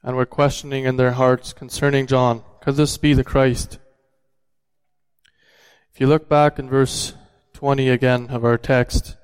and 0.04 0.16
were 0.16 0.28
questioning 0.28 0.86
in 0.86 0.98
their 0.98 1.14
hearts 1.14 1.52
concerning 1.52 2.06
John, 2.06 2.44
could 2.62 2.76
this 2.76 2.98
be 2.98 3.16
the 3.16 3.24
Christ? 3.24 3.80
If 5.92 6.00
you 6.00 6.06
look 6.06 6.30
back 6.30 6.60
in 6.60 6.70
verse 6.70 7.16
20 7.54 7.90
again 7.90 8.28
of 8.30 8.46
our 8.46 8.60
text, 8.60 9.16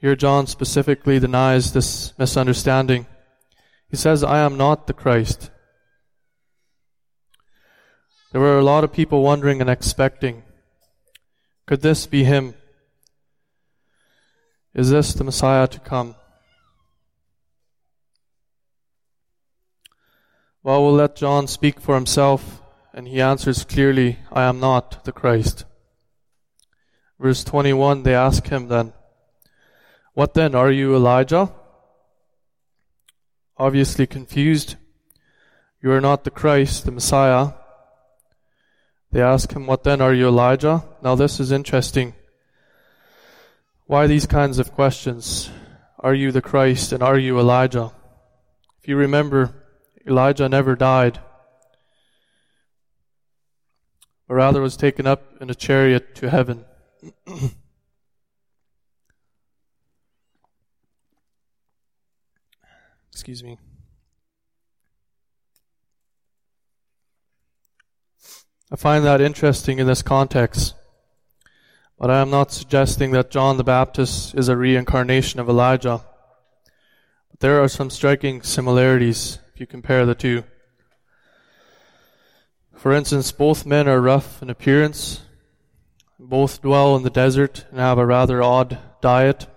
Here, 0.00 0.16
John 0.16 0.46
specifically 0.46 1.18
denies 1.18 1.72
this 1.72 2.16
misunderstanding. 2.18 3.06
He 3.90 3.96
says, 3.96 4.22
I 4.22 4.38
am 4.38 4.56
not 4.56 4.86
the 4.86 4.92
Christ. 4.92 5.50
There 8.32 8.40
were 8.40 8.58
a 8.58 8.64
lot 8.64 8.84
of 8.84 8.92
people 8.92 9.22
wondering 9.22 9.60
and 9.60 9.70
expecting 9.70 10.44
could 11.68 11.82
this 11.82 12.06
be 12.06 12.24
him? 12.24 12.54
Is 14.72 14.88
this 14.88 15.12
the 15.12 15.22
Messiah 15.22 15.66
to 15.66 15.78
come? 15.78 16.14
Well, 20.62 20.82
we'll 20.82 20.94
let 20.94 21.14
John 21.14 21.46
speak 21.46 21.78
for 21.78 21.94
himself, 21.94 22.62
and 22.94 23.06
he 23.06 23.20
answers 23.20 23.64
clearly, 23.64 24.18
I 24.32 24.44
am 24.44 24.60
not 24.60 25.04
the 25.04 25.12
Christ. 25.12 25.66
Verse 27.20 27.44
21, 27.44 28.02
they 28.02 28.14
ask 28.14 28.46
him 28.46 28.68
then, 28.68 28.94
what 30.18 30.34
then? 30.34 30.56
Are 30.56 30.72
you 30.72 30.96
Elijah? 30.96 31.52
Obviously 33.56 34.04
confused. 34.04 34.74
You 35.80 35.92
are 35.92 36.00
not 36.00 36.24
the 36.24 36.32
Christ, 36.32 36.84
the 36.84 36.90
Messiah. 36.90 37.52
They 39.12 39.22
ask 39.22 39.52
him, 39.52 39.68
What 39.68 39.84
then? 39.84 40.00
Are 40.00 40.12
you 40.12 40.26
Elijah? 40.26 40.82
Now, 41.02 41.14
this 41.14 41.38
is 41.38 41.52
interesting. 41.52 42.14
Why 43.86 44.08
these 44.08 44.26
kinds 44.26 44.58
of 44.58 44.72
questions? 44.72 45.50
Are 46.00 46.14
you 46.14 46.32
the 46.32 46.42
Christ 46.42 46.90
and 46.90 47.00
are 47.00 47.16
you 47.16 47.38
Elijah? 47.38 47.92
If 48.82 48.88
you 48.88 48.96
remember, 48.96 49.54
Elijah 50.04 50.48
never 50.48 50.74
died, 50.74 51.20
but 54.26 54.34
rather 54.34 54.60
was 54.60 54.76
taken 54.76 55.06
up 55.06 55.40
in 55.40 55.48
a 55.48 55.54
chariot 55.54 56.16
to 56.16 56.28
heaven. 56.28 56.64
Excuse 63.18 63.42
me. 63.42 63.58
I 68.70 68.76
find 68.76 69.04
that 69.04 69.20
interesting 69.20 69.80
in 69.80 69.88
this 69.88 70.02
context. 70.02 70.74
But 71.98 72.12
I 72.12 72.20
am 72.20 72.30
not 72.30 72.52
suggesting 72.52 73.10
that 73.10 73.32
John 73.32 73.56
the 73.56 73.64
Baptist 73.64 74.36
is 74.36 74.48
a 74.48 74.56
reincarnation 74.56 75.40
of 75.40 75.48
Elijah. 75.48 76.04
But 77.28 77.40
there 77.40 77.60
are 77.60 77.66
some 77.66 77.90
striking 77.90 78.40
similarities 78.42 79.40
if 79.52 79.58
you 79.58 79.66
compare 79.66 80.06
the 80.06 80.14
two. 80.14 80.44
For 82.76 82.92
instance, 82.92 83.32
both 83.32 83.66
men 83.66 83.88
are 83.88 84.00
rough 84.00 84.40
in 84.40 84.48
appearance, 84.48 85.22
both 86.20 86.62
dwell 86.62 86.94
in 86.94 87.02
the 87.02 87.10
desert 87.10 87.66
and 87.72 87.80
have 87.80 87.98
a 87.98 88.06
rather 88.06 88.40
odd 88.40 88.78
diet. 89.02 89.48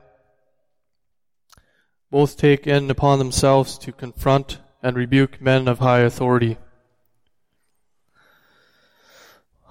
Both 2.12 2.38
take 2.38 2.68
in 2.68 2.92
upon 2.92 3.20
themselves 3.20 3.78
to 3.80 3.94
confront 3.94 4.60
and 4.84 4.98
rebuke 4.98 5.42
men 5.42 5.70
of 5.70 5.80
high 5.80 6.02
authority. 6.02 6.58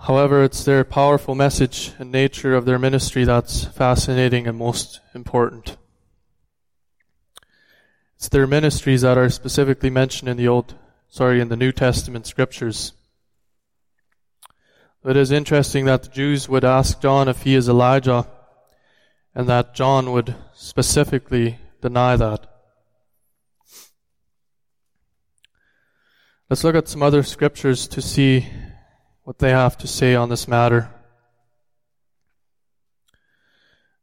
However, 0.04 0.42
it's 0.42 0.64
their 0.64 0.82
powerful 0.82 1.34
message 1.34 1.92
and 1.98 2.10
nature 2.10 2.54
of 2.54 2.64
their 2.64 2.78
ministry 2.78 3.24
that's 3.24 3.66
fascinating 3.66 4.46
and 4.46 4.56
most 4.56 5.00
important. 5.14 5.76
It's 8.16 8.30
their 8.30 8.46
ministries 8.46 9.02
that 9.02 9.18
are 9.18 9.28
specifically 9.28 9.90
mentioned 9.90 10.30
in 10.30 10.38
the 10.38 10.48
Old, 10.48 10.74
sorry, 11.08 11.40
in 11.40 11.50
the 11.50 11.56
New 11.56 11.72
Testament 11.72 12.26
scriptures. 12.26 12.94
It 15.04 15.16
is 15.16 15.30
interesting 15.30 15.84
that 15.84 16.02
the 16.02 16.08
Jews 16.08 16.48
would 16.48 16.64
ask 16.64 17.00
John 17.02 17.28
if 17.28 17.42
he 17.42 17.54
is 17.54 17.68
Elijah, 17.68 18.26
and 19.34 19.46
that 19.48 19.74
John 19.74 20.12
would 20.12 20.34
specifically 20.54 21.58
deny 21.80 22.16
that. 22.16 22.46
Let's 26.48 26.64
look 26.64 26.74
at 26.74 26.88
some 26.88 27.02
other 27.02 27.22
scriptures 27.22 27.86
to 27.88 28.02
see 28.02 28.46
what 29.22 29.38
they 29.38 29.50
have 29.50 29.78
to 29.78 29.86
say 29.86 30.14
on 30.14 30.28
this 30.28 30.48
matter. 30.48 30.90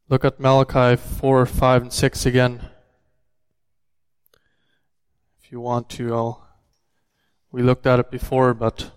Look 0.08 0.24
at 0.24 0.40
Malachi 0.40 0.96
4, 0.96 1.46
5, 1.46 1.82
and 1.82 1.92
6 1.92 2.26
again. 2.26 2.62
If 5.44 5.52
you 5.52 5.60
want 5.60 5.90
to, 5.90 6.14
I'll, 6.14 6.48
we 7.52 7.62
looked 7.62 7.86
at 7.86 8.00
it 8.00 8.10
before, 8.10 8.54
but 8.54 8.92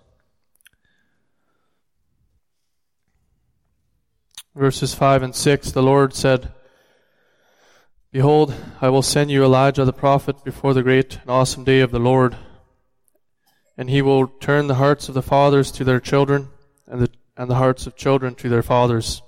verses 4.55 4.95
5 4.95 5.25
and 5.25 5.35
6, 5.35 5.73
the 5.73 5.83
Lord 5.83 6.15
said, 6.15 6.53
Behold, 8.13 8.53
I 8.81 8.89
will 8.89 9.03
send 9.03 9.31
you 9.31 9.45
Elijah 9.45 9.85
the 9.85 9.93
prophet 9.93 10.43
before 10.43 10.75
the 10.75 10.83
great 10.83 11.19
and 11.21 11.31
awesome 11.31 11.63
day 11.63 11.79
of 11.79 11.93
the 11.93 12.01
Lord. 12.01 12.37
And 13.77 13.89
he 13.89 14.03
will 14.03 14.27
turn 14.27 14.67
the 14.67 14.75
hearts 14.75 15.09
of 15.09 15.15
the 15.15 15.23
fathers 15.23 15.71
to 15.73 15.85
their 15.85 16.01
children, 16.01 16.49
and 16.89 17.03
the, 17.03 17.11
and 17.37 17.49
the 17.49 17.55
hearts 17.55 17.87
of 17.87 17.95
children 17.95 18.35
to 18.37 18.49
their 18.49 18.65
fathers. 18.65 19.23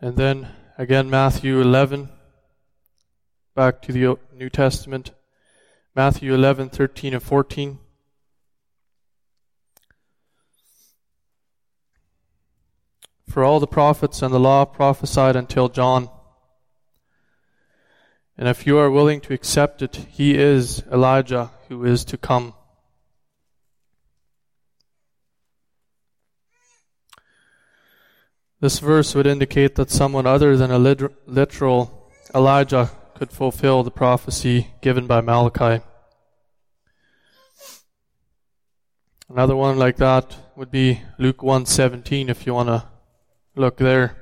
And 0.00 0.16
then 0.16 0.48
again, 0.78 1.10
Matthew 1.10 1.60
11, 1.60 2.10
back 3.56 3.82
to 3.82 3.92
the 3.92 4.16
New 4.32 4.50
Testament. 4.50 5.10
Matthew 5.96 6.32
11, 6.32 6.68
13, 6.68 7.14
and 7.14 7.22
14. 7.22 7.80
For 13.28 13.44
all 13.44 13.60
the 13.60 13.66
prophets 13.66 14.22
and 14.22 14.32
the 14.32 14.40
law 14.40 14.64
prophesied 14.64 15.36
until 15.36 15.68
John. 15.68 16.08
And 18.38 18.48
if 18.48 18.66
you 18.66 18.78
are 18.78 18.90
willing 18.90 19.20
to 19.22 19.34
accept 19.34 19.82
it, 19.82 19.96
he 20.10 20.36
is 20.36 20.82
Elijah 20.92 21.50
who 21.68 21.84
is 21.84 22.04
to 22.06 22.16
come. 22.16 22.54
This 28.60 28.78
verse 28.78 29.14
would 29.14 29.26
indicate 29.26 29.74
that 29.74 29.90
someone 29.90 30.26
other 30.26 30.56
than 30.56 30.70
a 30.70 30.78
literal 30.78 32.10
Elijah 32.34 32.90
could 33.14 33.30
fulfill 33.30 33.82
the 33.82 33.90
prophecy 33.90 34.68
given 34.80 35.06
by 35.06 35.20
Malachi. 35.20 35.82
Another 39.28 39.56
one 39.56 39.78
like 39.78 39.96
that 39.96 40.36
would 40.56 40.70
be 40.70 41.02
Luke 41.18 41.42
1:17 41.42 42.28
if 42.28 42.46
you 42.46 42.54
want 42.54 42.68
to 42.68 42.84
look 43.58 43.78
there. 43.78 44.14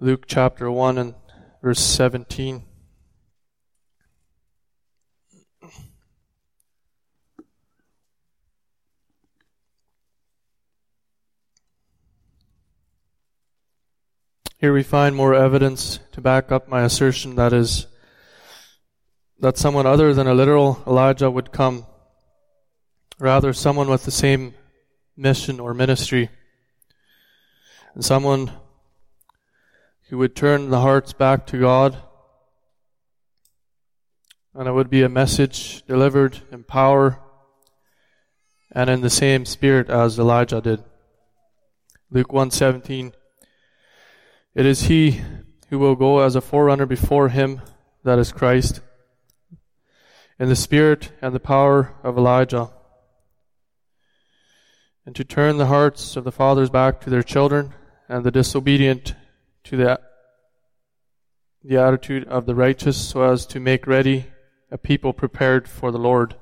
Luke 0.00 0.24
chapter 0.26 0.68
1 0.68 0.98
and 0.98 1.14
verse 1.62 1.78
17. 1.78 2.64
Here 14.58 14.72
we 14.72 14.82
find 14.82 15.14
more 15.14 15.34
evidence 15.34 16.00
to 16.12 16.20
back 16.20 16.50
up 16.50 16.68
my 16.68 16.82
assertion 16.82 17.36
that 17.36 17.52
is 17.52 17.86
that 19.38 19.56
someone 19.56 19.86
other 19.86 20.12
than 20.14 20.26
a 20.26 20.34
literal 20.34 20.82
Elijah 20.84 21.30
would 21.30 21.52
come, 21.52 21.86
rather 23.20 23.52
someone 23.52 23.88
with 23.88 24.04
the 24.04 24.10
same 24.10 24.54
mission 25.16 25.60
or 25.60 25.74
ministry, 25.74 26.30
and 27.94 28.04
someone 28.04 28.50
who 30.08 30.18
would 30.18 30.34
turn 30.36 30.70
the 30.70 30.80
hearts 30.80 31.12
back 31.12 31.46
to 31.46 31.58
God, 31.58 31.96
and 34.54 34.68
it 34.68 34.72
would 34.72 34.90
be 34.90 35.02
a 35.02 35.08
message 35.08 35.82
delivered 35.86 36.40
in 36.50 36.64
power 36.64 37.18
and 38.70 38.88
in 38.90 39.00
the 39.00 39.10
same 39.10 39.44
spirit 39.44 39.88
as 39.88 40.18
Elijah 40.18 40.60
did. 40.60 40.82
Luke 42.10 42.32
1:17 42.32 43.12
It 44.54 44.66
is 44.66 44.82
he 44.82 45.22
who 45.68 45.78
will 45.78 45.96
go 45.96 46.20
as 46.20 46.36
a 46.36 46.40
forerunner 46.40 46.86
before 46.86 47.30
him 47.30 47.62
that 48.04 48.18
is 48.18 48.32
Christ. 48.32 48.80
In 50.38 50.48
the 50.48 50.56
spirit 50.56 51.12
and 51.22 51.34
the 51.34 51.40
power 51.40 51.94
of 52.02 52.18
Elijah, 52.18 52.70
and 55.04 55.14
to 55.16 55.24
turn 55.24 55.56
the 55.56 55.66
hearts 55.66 56.16
of 56.16 56.24
the 56.24 56.32
fathers 56.32 56.70
back 56.70 57.00
to 57.00 57.10
their 57.10 57.22
children, 57.22 57.72
and 58.08 58.24
the 58.24 58.30
disobedient 58.30 59.14
to 59.64 59.76
the, 59.76 60.00
the 61.64 61.76
attitude 61.76 62.26
of 62.28 62.46
the 62.46 62.54
righteous, 62.54 62.96
so 62.96 63.22
as 63.22 63.46
to 63.46 63.60
make 63.60 63.86
ready 63.86 64.26
a 64.70 64.78
people 64.78 65.12
prepared 65.12 65.68
for 65.68 65.90
the 65.90 65.98
Lord. 65.98 66.34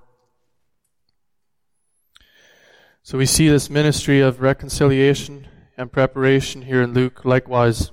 So 3.03 3.19
we 3.19 3.27
see 3.27 3.49
this 3.49 3.71
ministry 3.71 4.21
of 4.21 4.41
reconciliation 4.41 5.49
and 5.77 5.91
preparation 5.91 6.63
here 6.63 6.83
in 6.83 6.93
Luke 6.93 7.25
likewise. 7.25 7.91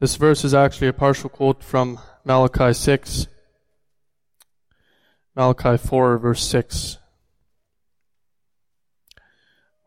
This 0.00 0.16
verse 0.16 0.44
is 0.44 0.54
actually 0.54 0.88
a 0.88 0.92
partial 0.92 1.28
quote 1.28 1.62
from 1.62 1.98
Malachi 2.24 2.72
6 2.72 3.26
Malachi 5.38 5.76
4, 5.76 6.18
verse 6.18 6.44
6, 6.48 6.97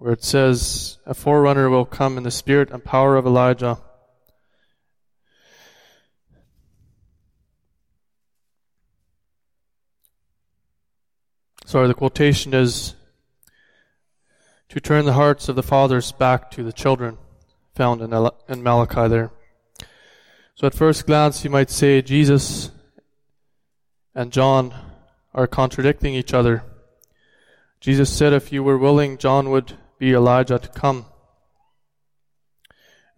where 0.02 0.14
it 0.14 0.24
says, 0.24 0.98
A 1.06 1.14
forerunner 1.14 1.70
will 1.70 1.86
come 1.86 2.18
in 2.18 2.24
the 2.24 2.32
spirit 2.32 2.72
and 2.72 2.84
power 2.84 3.18
of 3.18 3.28
Elijah. 3.28 3.78
Sorry, 11.66 11.88
the 11.88 11.94
quotation 11.94 12.56
is 12.56 12.96
to 14.70 14.80
turn 14.80 15.06
the 15.06 15.14
hearts 15.14 15.48
of 15.48 15.56
the 15.56 15.62
fathers 15.62 16.12
back 16.12 16.50
to 16.50 16.64
the 16.64 16.74
children, 16.74 17.20
found 17.76 18.02
in, 18.02 18.12
in 18.50 18.64
Malachi 18.64 19.08
there. 19.08 19.30
So 20.56 20.66
at 20.66 20.74
first 20.74 21.06
glance, 21.06 21.44
you 21.44 21.52
might 21.52 21.70
say 21.70 22.02
Jesus 22.02 22.72
and 24.16 24.32
John 24.32 24.74
are 25.32 25.46
contradicting 25.46 26.16
each 26.16 26.34
other. 26.34 26.64
Jesus 27.80 28.12
said 28.12 28.34
if 28.34 28.52
you 28.52 28.64
were 28.64 28.80
willing, 28.80 29.20
John 29.20 29.52
would 29.52 29.78
be 30.02 30.14
Elijah 30.14 30.58
to 30.58 30.68
come. 30.70 31.06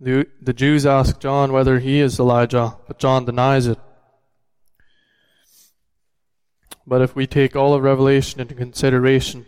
The, 0.02 0.28
the 0.42 0.52
Jews 0.52 0.86
ask 0.86 1.18
John 1.18 1.54
whether 1.54 1.80
he 1.80 2.02
is 2.02 2.20
Elijah, 2.20 2.76
but 2.86 3.00
John 3.00 3.24
denies 3.24 3.68
it. 3.68 3.80
But 6.86 7.02
if 7.02 7.16
we 7.16 7.26
take 7.26 7.56
all 7.56 7.74
of 7.74 7.84
Revelation 7.84 8.42
into 8.42 8.54
consideration, 8.54 9.46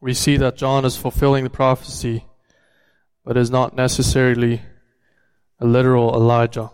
we 0.00 0.14
see 0.14 0.38
that 0.38 0.56
John 0.56 0.86
is 0.86 0.96
fulfilling 0.96 1.44
the 1.44 1.50
prophecy, 1.50 2.24
but 3.22 3.36
is 3.36 3.50
not 3.50 3.76
necessarily 3.76 4.62
a 5.60 5.66
literal 5.66 6.14
Elijah. 6.14 6.70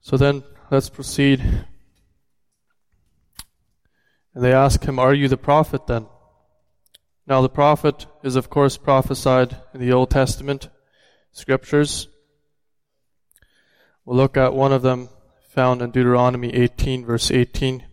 So 0.00 0.16
then, 0.16 0.42
let's 0.70 0.88
proceed. 0.88 1.66
And 4.38 4.44
they 4.44 4.52
ask 4.52 4.84
him, 4.84 5.00
Are 5.00 5.12
you 5.12 5.26
the 5.26 5.36
prophet 5.36 5.88
then? 5.88 6.06
Now, 7.26 7.42
the 7.42 7.48
prophet 7.48 8.06
is, 8.22 8.36
of 8.36 8.48
course, 8.48 8.76
prophesied 8.76 9.56
in 9.74 9.80
the 9.80 9.90
Old 9.90 10.10
Testament 10.10 10.68
scriptures. 11.32 12.06
We'll 14.04 14.16
look 14.16 14.36
at 14.36 14.54
one 14.54 14.72
of 14.72 14.82
them 14.82 15.08
found 15.48 15.82
in 15.82 15.90
Deuteronomy 15.90 16.54
18, 16.54 17.04
verse 17.04 17.32
18. 17.32 17.84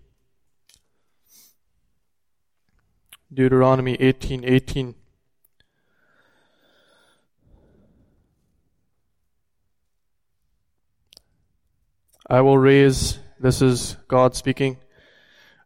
Deuteronomy 3.34 3.96
18, 3.96 4.46
18. 4.46 4.94
I 12.30 12.42
will 12.42 12.60
raise, 12.60 13.18
this 13.40 13.64
is 13.64 13.98
God 14.08 14.36
speaking, 14.36 14.78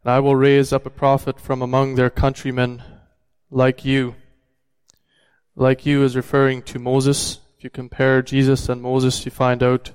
and 0.03 0.11
I 0.11 0.19
will 0.19 0.35
raise 0.35 0.71
up 0.71 0.85
a 0.85 0.89
prophet 0.89 1.39
from 1.39 1.61
among 1.61 1.95
their 1.95 2.09
countrymen 2.09 2.83
like 3.51 3.83
you. 3.83 4.15
Like 5.55 5.85
you 5.85 6.03
is 6.03 6.15
referring 6.15 6.61
to 6.63 6.79
Moses. 6.79 7.39
If 7.57 7.63
you 7.63 7.69
compare 7.69 8.21
Jesus 8.21 8.69
and 8.69 8.81
Moses, 8.81 9.25
you 9.25 9.31
find 9.31 9.61
out 9.61 9.91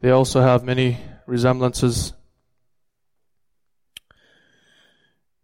they 0.00 0.10
also 0.10 0.42
have 0.42 0.62
many 0.62 0.98
resemblances. 1.26 2.12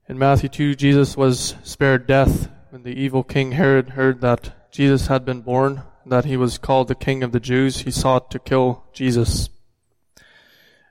In 0.08 0.18
Matthew 0.18 0.48
2, 0.48 0.74
Jesus 0.74 1.16
was 1.16 1.54
spared 1.64 2.06
death 2.06 2.48
when 2.70 2.82
the 2.82 2.92
evil 2.92 3.24
king 3.24 3.52
Herod 3.52 3.90
heard 3.90 4.20
that 4.20 4.70
Jesus 4.70 5.08
had 5.08 5.24
been 5.24 5.40
born, 5.40 5.82
that 6.06 6.24
he 6.24 6.36
was 6.36 6.58
called 6.58 6.88
the 6.88 6.94
king 6.94 7.22
of 7.22 7.32
the 7.32 7.40
Jews. 7.40 7.80
He 7.80 7.90
sought 7.90 8.30
to 8.30 8.38
kill 8.38 8.84
Jesus. 8.92 9.48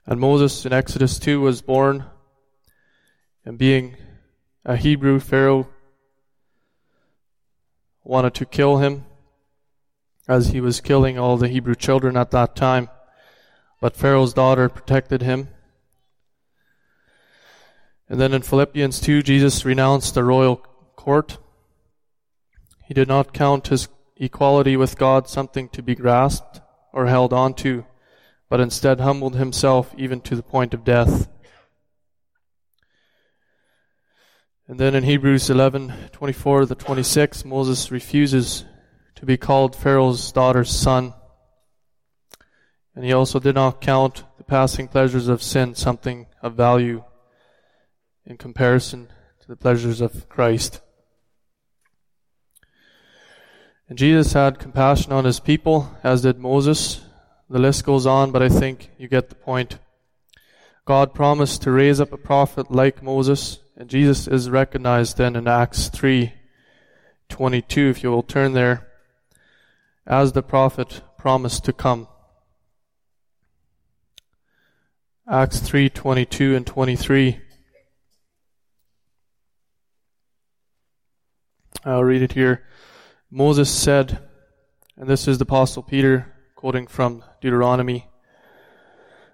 And 0.10 0.20
Moses 0.20 0.66
in 0.66 0.74
Exodus 0.74 1.20
2 1.20 1.40
was 1.40 1.62
born, 1.62 2.04
and 3.46 3.60
being 3.60 3.96
a 4.66 4.76
Hebrew, 4.76 5.20
Pharaoh 5.20 5.70
wanted 8.04 8.34
to 8.34 8.48
kill 8.48 8.78
him 8.78 9.06
as 10.28 10.48
he 10.48 10.62
was 10.62 10.82
killing 10.82 11.20
all 11.20 11.38
the 11.38 11.48
Hebrew 11.48 11.76
children 11.76 12.18
at 12.18 12.32
that 12.32 12.56
time. 12.56 12.90
But 13.80 13.96
Pharaoh's 13.96 14.34
daughter 14.34 14.68
protected 14.68 15.22
him. 15.22 15.50
And 18.10 18.20
then 18.20 18.34
in 18.34 18.42
Philippians 18.42 19.00
2, 19.02 19.22
Jesus 19.22 19.64
renounced 19.64 20.16
the 20.16 20.24
royal 20.24 20.56
court. 20.96 21.38
He 22.84 22.96
did 22.96 23.08
not 23.08 23.32
count 23.32 23.68
his 23.68 23.88
equality 24.18 24.76
with 24.76 24.98
God 24.98 25.28
something 25.28 25.70
to 25.70 25.84
be 25.84 25.94
grasped 25.94 26.62
or 26.94 27.06
held 27.06 27.32
on 27.32 27.54
to 27.54 27.86
but 28.50 28.60
instead 28.60 29.00
humbled 29.00 29.36
himself 29.36 29.94
even 29.98 30.20
to 30.22 30.36
the 30.36 30.44
point 30.44 30.74
of 30.74 30.84
death. 30.84 31.30
And 34.68 34.80
then 34.80 34.94
in 34.96 35.04
Hebrews 35.04 35.50
11:24 35.50 36.68
to 36.68 36.76
26, 36.76 37.46
Moses 37.46 37.92
refuses 37.92 38.66
to 39.16 39.26
be 39.26 39.38
called 39.38 39.76
Pharaoh's 39.76 40.32
daughter's 40.32 40.70
son. 40.70 41.14
And 42.96 43.06
he 43.06 43.14
also 43.14 43.40
did 43.40 43.56
not 43.56 43.82
count 43.82 44.24
the 44.38 44.44
passing 44.44 44.88
pleasures 44.88 45.28
of 45.28 45.42
sin 45.42 45.76
something 45.76 46.28
of 46.42 46.56
value 46.56 47.04
in 48.26 48.38
comparison 48.38 49.10
to 49.42 49.48
the 49.48 49.56
pleasures 49.56 50.02
of 50.02 50.30
Christ. 50.30 50.82
And 53.88 53.98
Jesus 53.98 54.34
had 54.34 54.60
compassion 54.60 55.12
on 55.12 55.26
his 55.26 55.40
people, 55.40 55.98
as 56.04 56.22
did 56.22 56.38
Moses, 56.38 57.02
the 57.50 57.60
list 57.60 57.84
goes 57.84 58.06
on, 58.06 58.32
but 58.32 58.44
I 58.44 58.50
think 58.50 58.92
you 58.98 59.08
get 59.08 59.30
the 59.30 59.36
point. 59.36 59.80
God 60.86 61.14
promised 61.14 61.64
to 61.64 61.72
raise 61.72 62.00
up 62.00 62.14
a 62.14 62.18
prophet 62.18 62.72
like 62.72 63.02
Moses, 63.02 63.60
and 63.76 63.90
Jesus 63.90 64.28
is 64.28 64.50
recognized 64.50 65.18
then 65.18 65.36
in 65.36 65.48
Acts 65.48 65.90
3 65.90 66.34
22, 67.30 67.90
if 67.90 68.04
you 68.04 68.10
will 68.10 68.24
turn 68.24 68.54
there, 68.54 68.88
as 70.06 70.32
the 70.32 70.42
prophet 70.42 71.02
promised 71.18 71.64
to 71.66 71.74
come. 71.74 72.08
Acts 75.30 75.60
3 75.60 75.90
22 75.90 76.56
and 76.56 76.66
23. 76.66 77.40
I'll 81.86 82.04
read 82.04 82.24
it 82.24 82.34
here. 82.34 82.64
Moses 83.32 83.70
said, 83.70 84.20
and 84.98 85.08
this 85.08 85.28
is 85.28 85.38
the 85.38 85.44
Apostle 85.44 85.84
Peter 85.84 86.36
quoting 86.60 86.88
from 86.88 87.24
Deuteronomy. 87.40 88.10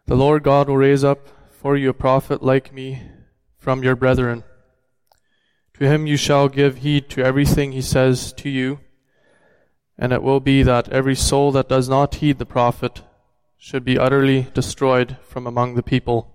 The 0.06 0.14
Lord 0.14 0.44
God 0.44 0.70
will 0.70 0.78
raise 0.78 1.04
up 1.04 1.28
for 1.50 1.76
you 1.76 1.90
a 1.90 1.94
prophet 2.08 2.44
like 2.44 2.72
me 2.72 3.02
from 3.58 3.82
your 3.82 3.96
brethren. 3.96 4.44
To 5.80 5.88
him 5.88 6.06
you 6.06 6.18
shall 6.18 6.50
give 6.50 6.78
heed 6.78 7.10
to 7.10 7.24
everything 7.24 7.72
he 7.72 7.82
says 7.82 8.32
to 8.34 8.48
you, 8.48 8.80
and 9.98 10.14
it 10.14 10.22
will 10.22 10.40
be 10.40 10.62
that 10.62 10.90
every 10.90 11.16
soul 11.16 11.52
that 11.54 11.68
does 11.68 11.90
not 11.90 12.14
heed 12.14 12.38
the 12.38 12.46
prophet 12.46 13.02
should 13.58 13.84
be 13.84 13.98
utterly 13.98 14.46
destroyed 14.54 15.18
from 15.24 15.48
among 15.48 15.74
the 15.74 15.82
people. 15.82 16.32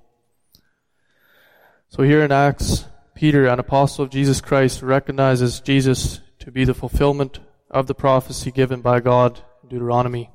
So 1.88 2.02
here 2.02 2.24
in 2.24 2.32
Acts, 2.32 2.86
Peter, 3.14 3.46
an 3.46 3.60
apostle 3.60 4.04
of 4.04 4.10
Jesus 4.10 4.40
Christ, 4.40 4.82
recognizes 4.82 5.60
Jesus 5.60 6.20
to 6.40 6.50
be 6.50 6.64
the 6.64 6.74
fulfillment 6.74 7.38
of 7.70 7.86
the 7.86 7.94
prophecy 7.94 8.50
given 8.50 8.80
by 8.80 8.98
God 8.98 9.40
in 9.62 9.68
Deuteronomy. 9.68 10.30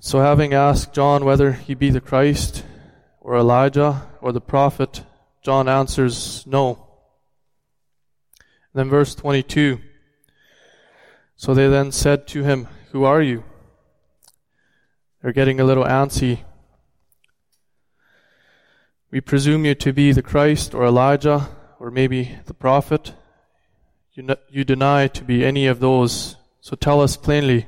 So 0.00 0.20
having 0.20 0.54
asked 0.54 0.92
John 0.92 1.24
whether 1.24 1.52
he 1.52 1.74
be 1.74 1.90
the 1.90 2.00
Christ, 2.00 2.64
or 3.20 3.36
Elijah, 3.36 4.06
or 4.20 4.32
the 4.32 4.40
prophet, 4.40 5.02
John 5.42 5.68
answers 5.68 6.46
no. 6.46 6.86
then 8.74 8.88
verse 8.88 9.14
22. 9.14 9.80
So 11.36 11.54
they 11.54 11.68
then 11.68 11.92
said 11.92 12.26
to 12.28 12.42
him, 12.42 12.68
Who 12.92 13.04
are 13.04 13.22
you? 13.22 13.44
They're 15.22 15.32
getting 15.32 15.60
a 15.60 15.64
little 15.64 15.84
antsy. 15.84 16.40
We 19.10 19.20
presume 19.20 19.64
you 19.64 19.74
to 19.74 19.92
be 19.92 20.12
the 20.12 20.22
Christ 20.22 20.74
or 20.74 20.84
Elijah 20.84 21.48
or 21.80 21.90
maybe 21.90 22.38
the 22.46 22.54
prophet. 22.54 23.14
You, 24.12 24.36
you 24.50 24.64
deny 24.64 25.06
to 25.08 25.24
be 25.24 25.44
any 25.44 25.66
of 25.66 25.80
those. 25.80 26.36
So 26.60 26.76
tell 26.76 27.00
us 27.00 27.16
plainly. 27.16 27.66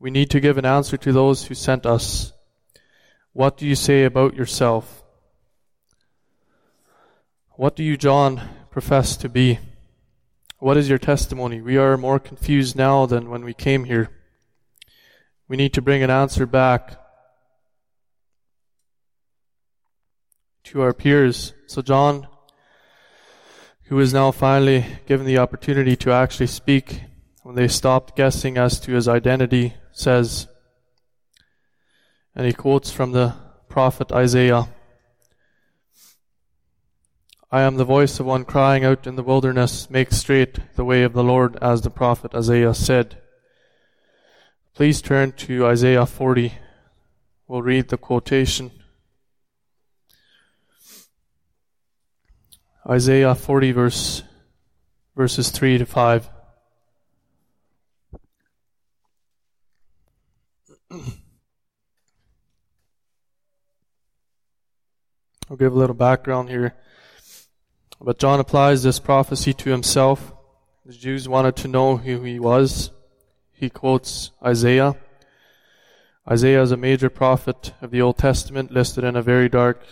We 0.00 0.10
need 0.10 0.30
to 0.30 0.40
give 0.40 0.56
an 0.56 0.64
answer 0.64 0.96
to 0.96 1.12
those 1.12 1.44
who 1.44 1.54
sent 1.54 1.84
us. 1.84 2.32
What 3.34 3.58
do 3.58 3.66
you 3.66 3.74
say 3.74 4.04
about 4.04 4.34
yourself? 4.34 5.04
What 7.50 7.76
do 7.76 7.84
you, 7.84 7.98
John, 7.98 8.40
profess 8.70 9.14
to 9.18 9.28
be? 9.28 9.58
What 10.58 10.78
is 10.78 10.88
your 10.88 10.96
testimony? 10.96 11.60
We 11.60 11.76
are 11.76 11.98
more 11.98 12.18
confused 12.18 12.76
now 12.76 13.04
than 13.04 13.28
when 13.28 13.44
we 13.44 13.52
came 13.52 13.84
here. 13.84 14.08
We 15.48 15.58
need 15.58 15.74
to 15.74 15.82
bring 15.82 16.02
an 16.02 16.08
answer 16.08 16.46
back 16.46 16.98
to 20.64 20.80
our 20.80 20.94
peers. 20.94 21.52
So, 21.66 21.82
John, 21.82 22.26
who 23.84 24.00
is 24.00 24.14
now 24.14 24.30
finally 24.30 24.86
given 25.06 25.26
the 25.26 25.36
opportunity 25.36 25.94
to 25.96 26.10
actually 26.10 26.46
speak 26.46 27.02
when 27.42 27.54
they 27.54 27.68
stopped 27.68 28.16
guessing 28.16 28.56
as 28.56 28.80
to 28.80 28.92
his 28.92 29.06
identity, 29.06 29.74
says, 29.92 30.46
and 32.34 32.46
he 32.46 32.52
quotes 32.52 32.90
from 32.90 33.12
the 33.12 33.34
prophet 33.68 34.12
Isaiah 34.12 34.68
I 37.52 37.62
am 37.62 37.78
the 37.78 37.84
voice 37.84 38.20
of 38.20 38.26
one 38.26 38.44
crying 38.44 38.84
out 38.84 39.08
in 39.08 39.16
the 39.16 39.24
wilderness, 39.24 39.90
Make 39.90 40.12
straight 40.12 40.60
the 40.76 40.84
way 40.84 41.02
of 41.02 41.14
the 41.14 41.24
Lord, 41.24 41.56
as 41.60 41.82
the 41.82 41.90
prophet 41.90 42.32
Isaiah 42.32 42.74
said. 42.74 43.18
Please 44.72 45.02
turn 45.02 45.32
to 45.32 45.66
Isaiah 45.66 46.06
40. 46.06 46.52
We'll 47.48 47.62
read 47.62 47.88
the 47.88 47.96
quotation. 47.96 48.70
Isaiah 52.88 53.34
40 53.34 53.72
verse 53.72 54.22
verses 55.16 55.50
3 55.50 55.78
to 55.78 55.86
5. 55.86 56.30
I'll 65.48 65.56
give 65.56 65.72
a 65.72 65.78
little 65.78 65.94
background 65.94 66.48
here. 66.48 66.74
But 68.00 68.18
John 68.18 68.40
applies 68.40 68.82
this 68.82 68.98
prophecy 68.98 69.52
to 69.54 69.70
himself. 69.70 70.32
The 70.84 70.92
Jews 70.92 71.28
wanted 71.28 71.54
to 71.56 71.68
know 71.68 71.98
who 71.98 72.22
he 72.22 72.40
was. 72.40 72.90
He 73.52 73.70
quotes 73.70 74.32
Isaiah. 74.44 74.96
Isaiah 76.28 76.62
is 76.62 76.72
a 76.72 76.76
major 76.76 77.10
prophet 77.10 77.72
of 77.80 77.90
the 77.90 78.02
Old 78.02 78.18
Testament 78.18 78.72
listed 78.72 79.04
in 79.04 79.14
a 79.14 79.22
very 79.22 79.48
dark, 79.48 79.84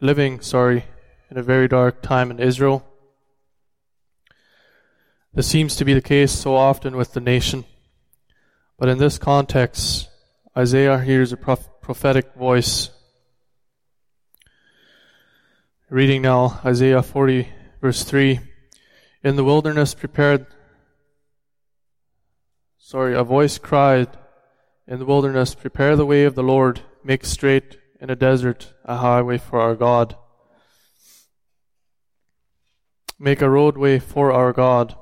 living, 0.00 0.40
sorry, 0.40 0.84
in 1.30 1.38
a 1.38 1.42
very 1.42 1.66
dark 1.66 2.02
time 2.02 2.30
in 2.30 2.38
Israel. 2.38 2.86
This 5.34 5.48
seems 5.48 5.74
to 5.76 5.84
be 5.84 5.92
the 5.92 6.00
case 6.00 6.32
so 6.32 6.54
often 6.54 6.96
with 6.96 7.14
the 7.14 7.20
nation. 7.20 7.64
But 8.78 8.88
in 8.88 8.98
this 8.98 9.18
context, 9.18 10.08
Isaiah 10.58 10.98
hears 10.98 11.32
a 11.32 11.36
prophetic 11.36 12.32
voice. 12.32 12.88
Reading 15.90 16.22
now 16.22 16.62
Isaiah 16.64 17.02
40, 17.02 17.46
verse 17.82 18.04
3. 18.04 18.40
In 19.22 19.36
the 19.36 19.44
wilderness 19.44 19.92
prepared, 19.92 20.46
sorry, 22.78 23.14
a 23.14 23.22
voice 23.22 23.58
cried 23.58 24.08
in 24.88 24.98
the 24.98 25.04
wilderness, 25.04 25.54
Prepare 25.54 25.94
the 25.94 26.06
way 26.06 26.24
of 26.24 26.34
the 26.34 26.42
Lord, 26.42 26.80
make 27.04 27.26
straight 27.26 27.76
in 28.00 28.08
a 28.08 28.16
desert 28.16 28.72
a 28.86 28.96
highway 28.96 29.36
for 29.36 29.60
our 29.60 29.74
God. 29.74 30.16
Make 33.18 33.42
a 33.42 33.50
roadway 33.50 33.98
for 33.98 34.32
our 34.32 34.54
God. 34.54 34.94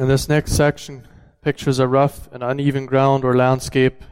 In 0.00 0.08
this 0.08 0.26
next 0.26 0.52
section 0.52 1.06
pictures 1.44 1.78
a 1.78 1.86
rough 1.86 2.28
and 2.32 2.42
uneven 2.42 2.86
ground 2.86 3.24
or 3.24 3.36
landscape, 3.36 4.02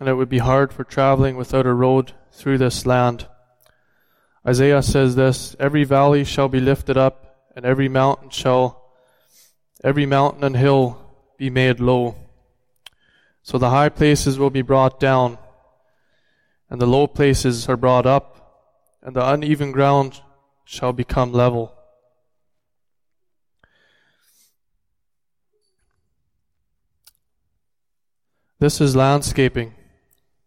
and 0.00 0.08
it 0.08 0.14
would 0.14 0.28
be 0.28 0.38
hard 0.38 0.72
for 0.72 0.82
traveling 0.82 1.36
without 1.36 1.66
a 1.66 1.72
road 1.72 2.12
through 2.32 2.58
this 2.58 2.86
land. 2.86 3.28
Isaiah 4.46 4.82
says 4.82 5.14
this 5.14 5.54
Every 5.60 5.84
valley 5.84 6.24
shall 6.24 6.48
be 6.48 6.60
lifted 6.60 6.96
up, 6.96 7.50
and 7.54 7.64
every 7.64 7.88
mountain 7.88 8.30
shall, 8.30 8.90
every 9.84 10.06
mountain 10.06 10.42
and 10.42 10.56
hill 10.56 10.98
be 11.36 11.50
made 11.50 11.78
low. 11.78 12.16
So 13.42 13.58
the 13.58 13.70
high 13.70 13.90
places 13.90 14.38
will 14.38 14.50
be 14.50 14.62
brought 14.62 14.98
down, 14.98 15.38
and 16.68 16.80
the 16.80 16.86
low 16.86 17.06
places 17.06 17.68
are 17.68 17.76
brought 17.76 18.06
up 18.06 18.36
and 19.06 19.14
the 19.14 19.24
uneven 19.24 19.70
ground 19.70 20.20
shall 20.64 20.92
become 20.92 21.32
level. 21.32 21.72
This 28.58 28.80
is 28.80 28.96
landscaping. 28.96 29.74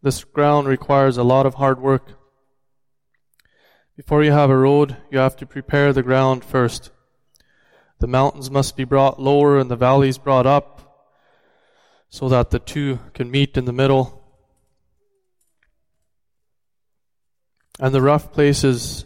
This 0.01 0.23
ground 0.23 0.67
requires 0.67 1.17
a 1.17 1.23
lot 1.23 1.45
of 1.45 1.55
hard 1.55 1.79
work. 1.79 2.13
Before 3.95 4.23
you 4.23 4.31
have 4.31 4.49
a 4.49 4.57
road, 4.57 4.97
you 5.11 5.19
have 5.19 5.35
to 5.37 5.45
prepare 5.45 5.93
the 5.93 6.01
ground 6.01 6.43
first. 6.43 6.89
The 7.99 8.07
mountains 8.07 8.49
must 8.49 8.75
be 8.75 8.83
brought 8.83 9.21
lower 9.21 9.59
and 9.59 9.69
the 9.69 9.75
valleys 9.75 10.17
brought 10.17 10.47
up 10.47 11.05
so 12.09 12.27
that 12.29 12.49
the 12.49 12.57
two 12.57 12.99
can 13.13 13.29
meet 13.29 13.55
in 13.57 13.65
the 13.65 13.73
middle. 13.73 14.23
And 17.79 17.93
the 17.93 18.01
rough 18.01 18.31
places, 18.31 19.05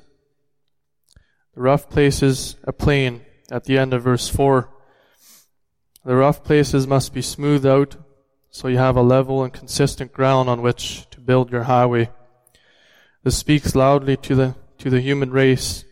the 1.55 1.61
rough 1.61 1.89
places, 1.89 2.55
a 2.63 2.71
plain 2.71 3.25
at 3.51 3.65
the 3.65 3.77
end 3.77 3.93
of 3.93 4.03
verse 4.03 4.29
4. 4.29 4.69
The 6.05 6.15
rough 6.15 6.41
places 6.45 6.87
must 6.87 7.13
be 7.13 7.21
smoothed 7.21 7.65
out 7.65 7.97
so 8.53 8.67
you 8.67 8.77
have 8.77 8.95
a 8.95 9.01
level 9.01 9.43
and 9.43 9.51
consistent 9.51 10.13
ground 10.13 10.47
on 10.47 10.61
which 10.61 11.09
to 11.09 11.19
build 11.19 11.51
your 11.51 11.63
highway. 11.63 12.11
This 13.23 13.35
speaks 13.35 13.73
loudly 13.73 14.15
to 14.17 14.35
the, 14.35 14.55
to 14.77 14.91
the 14.91 15.01
human 15.01 15.31
race 15.31 15.85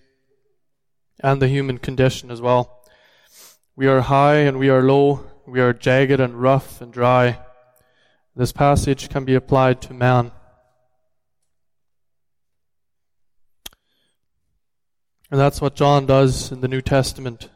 and 1.19 1.41
the 1.41 1.47
human 1.47 1.79
condition 1.79 2.29
as 2.29 2.39
well. 2.39 2.83
We 3.75 3.87
are 3.87 4.01
high 4.01 4.35
and 4.35 4.59
we 4.59 4.69
are 4.69 4.83
low. 4.83 5.25
We 5.47 5.59
are 5.59 5.73
jagged 5.73 6.19
and 6.19 6.39
rough 6.39 6.81
and 6.81 6.93
dry. 6.93 7.39
This 8.35 8.51
passage 8.51 9.09
can 9.09 9.25
be 9.25 9.33
applied 9.33 9.81
to 9.81 9.95
man. 9.95 10.31
And 15.31 15.39
that's 15.39 15.61
what 15.61 15.75
John 15.75 16.05
does 16.05 16.51
in 16.51 16.61
the 16.61 16.67
New 16.67 16.81
Testament. 16.81 17.49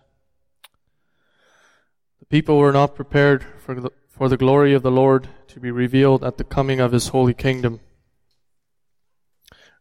The 2.19 2.25
people 2.25 2.57
were 2.57 2.71
not 2.71 2.95
prepared 2.95 3.45
for 3.59 3.75
the, 3.75 3.91
for 4.15 4.29
the 4.29 4.37
glory 4.37 4.73
of 4.73 4.81
the 4.81 4.91
Lord 4.91 5.27
to 5.49 5.59
be 5.59 5.71
revealed 5.71 6.23
at 6.23 6.37
the 6.37 6.45
coming 6.45 6.79
of 6.79 6.93
his 6.93 7.09
holy 7.09 7.33
kingdom. 7.33 7.81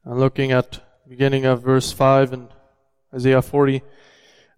And 0.04 0.18
looking 0.18 0.50
at 0.50 0.80
beginning 1.08 1.44
of 1.44 1.62
verse 1.62 1.92
5 1.92 2.32
in 2.32 2.48
Isaiah 3.14 3.42
40, 3.42 3.82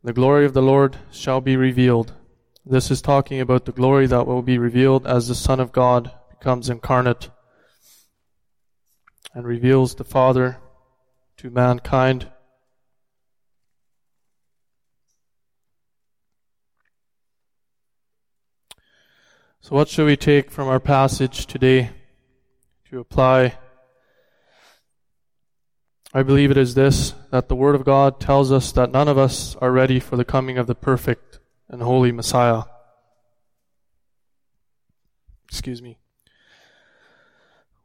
the 0.03 0.15
glory 0.15 0.47
of 0.47 0.55
the 0.55 0.63
Lord 0.63 0.97
shall 1.13 1.43
be 1.43 1.57
revealed. 1.57 2.15
This 2.65 2.91
is 2.91 3.03
talking 3.03 3.39
about 3.39 3.67
the 3.67 3.73
glory 3.73 4.07
that 4.07 4.27
will 4.27 4.41
be 4.41 4.57
revealed 4.57 5.07
as 5.07 5.29
the 5.29 5.35
Son 5.35 5.61
of 5.61 5.73
God 5.73 6.11
becomes 6.31 6.71
incarnate 6.71 7.29
and 9.35 9.47
reveals 9.47 9.97
the 9.97 10.05
Father 10.05 10.57
to 11.37 11.51
mankind. 11.51 12.29
So, 19.67 19.75
what 19.75 19.89
should 19.89 20.07
we 20.07 20.17
take 20.17 20.53
from 20.53 20.69
our 20.69 20.79
passage 20.79 21.45
today 21.45 21.91
to 22.89 23.01
apply? 23.01 23.59
I 26.15 26.23
believe 26.23 26.53
it 26.53 26.57
is 26.57 26.77
this 26.77 27.15
that 27.33 27.49
the 27.49 27.57
Word 27.57 27.75
of 27.75 27.85
God 27.85 28.21
tells 28.21 28.53
us 28.53 28.71
that 28.71 28.93
none 28.93 29.09
of 29.09 29.19
us 29.19 29.57
are 29.57 29.73
ready 29.73 29.99
for 29.99 30.15
the 30.15 30.25
coming 30.25 30.57
of 30.57 30.69
the 30.69 30.77
perfect 30.77 31.41
and 31.69 31.83
holy 31.83 32.13
Messiah. 32.13 32.63
Excuse 35.49 35.83
me. 35.83 35.99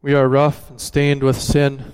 We 0.04 0.14
are 0.14 0.30
rough 0.30 0.70
and 0.70 0.80
stained 0.80 1.24
with 1.24 1.42
sin 1.42 1.94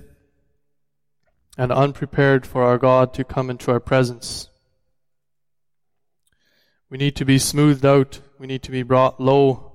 and 1.58 1.72
unprepared 1.72 2.46
for 2.46 2.64
our 2.64 2.78
God 2.78 3.14
to 3.14 3.24
come 3.24 3.50
into 3.50 3.72
our 3.72 3.80
presence. 3.80 4.50
We 6.90 6.98
need 6.98 7.16
to 7.16 7.24
be 7.24 7.40
smoothed 7.40 7.86
out. 7.86 8.20
We 8.38 8.48
need 8.48 8.64
to 8.64 8.72
be 8.72 8.84
brought 8.84 9.22
low. 9.22 9.67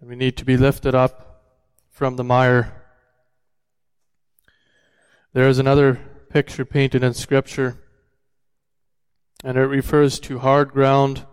And 0.00 0.08
we 0.08 0.16
need 0.16 0.38
to 0.38 0.46
be 0.46 0.56
lifted 0.56 0.94
up 0.94 1.42
from 1.90 2.16
the 2.16 2.24
mire. 2.24 2.72
There 5.34 5.46
is 5.46 5.58
another 5.58 6.00
picture 6.30 6.64
painted 6.64 7.04
in 7.04 7.12
Scripture, 7.12 7.76
and 9.44 9.58
it 9.58 9.66
refers 9.66 10.18
to 10.20 10.38
hard 10.38 10.70
ground, 10.70 11.26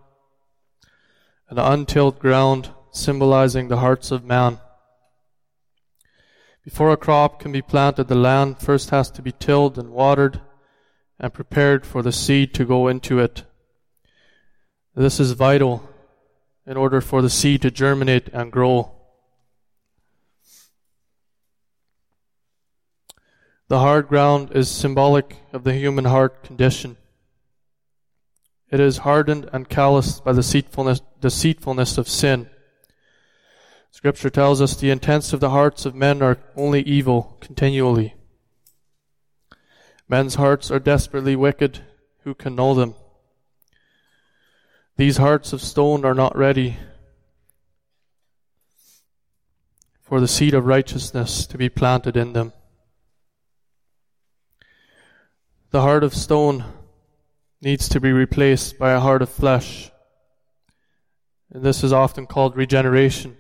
an 1.50 1.58
untilled 1.58 2.20
ground, 2.20 2.72
symbolizing 2.92 3.70
the 3.70 3.78
hearts 3.78 4.12
of 4.12 4.26
man. 4.26 4.60
Before 6.66 6.92
a 6.92 6.98
crop 6.98 7.40
can 7.40 7.54
be 7.54 7.62
planted, 7.62 8.10
the 8.10 8.16
land 8.16 8.60
first 8.60 8.90
has 8.90 9.10
to 9.12 9.22
be 9.22 9.32
tilled 9.32 9.78
and 9.78 9.92
watered 9.92 10.42
and 11.18 11.34
prepared 11.34 11.86
for 11.86 12.02
the 12.02 12.12
seed 12.12 12.54
to 12.56 12.66
go 12.66 12.90
into 12.90 13.20
it. 13.20 13.46
This 14.94 15.22
is 15.22 15.32
vital 15.32 15.90
in 16.68 16.76
order 16.76 17.00
for 17.00 17.22
the 17.22 17.30
seed 17.30 17.62
to 17.62 17.72
germinate 17.72 18.28
and 18.34 18.52
grow. 18.52 18.92
The 23.70 23.80
hard 23.80 24.10
ground 24.10 24.52
is 24.54 24.70
symbolic 24.70 25.38
of 25.54 25.64
the 25.64 25.74
human 25.74 26.06
heart 26.06 26.44
condition. 26.44 26.98
It 28.70 28.82
is 28.82 29.00
hardened 29.00 29.50
and 29.54 29.70
calloused 29.70 30.26
by 30.26 30.34
the 30.34 30.42
deceitfulness, 30.42 31.02
deceitfulness 31.22 31.98
of 31.98 32.10
sin. 32.10 32.50
Scripture 33.92 34.30
tells 34.30 34.62
us 34.62 34.76
the 34.76 34.92
intents 34.92 35.32
of 35.32 35.40
the 35.40 35.50
hearts 35.50 35.86
of 35.86 35.96
men 35.96 36.22
are 36.22 36.38
only 36.56 36.82
evil 36.82 37.38
continually. 37.40 38.14
Men's 40.10 40.36
hearts 40.36 40.70
are 40.70 40.80
desperately 40.80 41.36
wicked. 41.36 41.82
Who 42.24 42.36
can 42.36 42.56
know 42.56 42.74
them? 42.74 42.96
These 44.98 45.18
hearts 45.18 45.54
of 45.54 45.62
stone 45.62 46.04
are 46.06 46.16
not 46.16 46.36
ready 46.36 46.78
for 50.02 50.20
the 50.20 50.28
seed 50.28 50.56
of 50.56 50.66
righteousness 50.66 51.46
to 51.46 51.56
be 51.56 51.70
planted 51.70 52.18
in 52.18 52.34
them. 52.34 52.52
The 55.70 55.82
heart 55.82 56.04
of 56.04 56.16
stone 56.16 56.66
needs 57.62 57.88
to 57.90 58.00
be 58.00 58.12
replaced 58.12 58.80
by 58.80 58.94
a 58.94 59.00
heart 59.00 59.22
of 59.22 59.30
flesh. 59.30 59.92
And 61.54 61.62
this 61.62 61.84
is 61.84 61.94
often 61.94 62.26
called 62.26 62.58
regeneration 62.58 63.38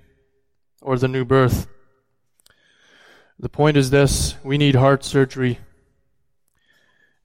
or 0.80 1.00
the 1.00 1.08
new 1.08 1.26
birth. 1.26 1.66
The 3.40 3.50
point 3.50 3.78
is 3.78 3.90
this 3.90 4.36
we 4.44 4.60
need 4.60 4.76
heart 4.76 5.04
surgery. 5.04 5.58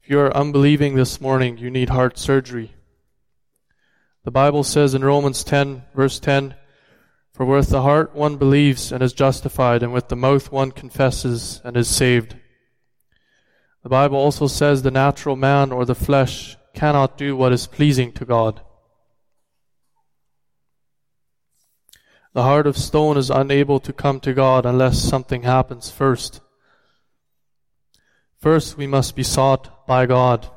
If 0.02 0.08
you 0.08 0.18
are 0.20 0.34
unbelieving 0.34 0.94
this 0.94 1.20
morning, 1.20 1.58
you 1.58 1.70
need 1.70 1.90
heart 1.90 2.16
surgery. 2.16 2.72
The 4.24 4.30
Bible 4.30 4.62
says 4.62 4.94
in 4.94 5.04
Romans 5.04 5.42
10, 5.42 5.82
verse 5.94 6.20
10, 6.20 6.54
For 7.32 7.44
with 7.44 7.70
the 7.70 7.82
heart 7.82 8.14
one 8.14 8.36
believes 8.36 8.92
and 8.92 9.02
is 9.02 9.12
justified, 9.12 9.82
and 9.82 9.92
with 9.92 10.08
the 10.08 10.16
mouth 10.16 10.52
one 10.52 10.70
confesses 10.70 11.60
and 11.64 11.76
is 11.76 11.88
saved. 11.88 12.36
The 13.82 13.88
Bible 13.88 14.16
also 14.16 14.46
says 14.46 14.82
the 14.82 14.92
natural 14.92 15.34
man 15.34 15.72
or 15.72 15.84
the 15.84 15.96
flesh 15.96 16.56
cannot 16.72 17.18
do 17.18 17.36
what 17.36 17.52
is 17.52 17.66
pleasing 17.66 18.12
to 18.12 18.24
God. 18.24 18.60
The 22.32 22.44
heart 22.44 22.68
of 22.68 22.78
stone 22.78 23.18
is 23.18 23.28
unable 23.28 23.80
to 23.80 23.92
come 23.92 24.20
to 24.20 24.32
God 24.32 24.64
unless 24.64 25.02
something 25.02 25.42
happens 25.42 25.90
first. 25.90 26.40
First, 28.38 28.76
we 28.76 28.86
must 28.86 29.16
be 29.16 29.22
sought 29.22 29.86
by 29.86 30.06
God. 30.06 30.48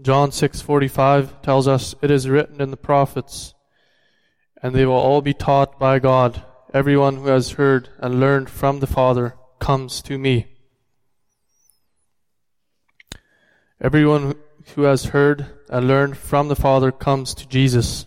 John 0.00 0.30
6:45 0.30 1.40
tells 1.40 1.66
us 1.66 1.94
it 2.02 2.10
is 2.10 2.28
written 2.28 2.60
in 2.60 2.70
the 2.70 2.76
prophets 2.76 3.54
and 4.62 4.74
they 4.74 4.84
will 4.84 4.94
all 4.94 5.22
be 5.22 5.32
taught 5.32 5.78
by 5.78 5.98
God. 5.98 6.44
Everyone 6.74 7.16
who 7.16 7.28
has 7.28 7.52
heard 7.52 7.88
and 7.98 8.20
learned 8.20 8.50
from 8.50 8.80
the 8.80 8.86
Father 8.86 9.36
comes 9.58 10.02
to 10.02 10.18
me. 10.18 10.46
Everyone 13.80 14.34
who 14.74 14.82
has 14.82 15.06
heard 15.06 15.46
and 15.70 15.88
learned 15.88 16.16
from 16.16 16.48
the 16.48 16.56
Father 16.56 16.92
comes 16.92 17.34
to 17.34 17.48
Jesus. 17.48 18.06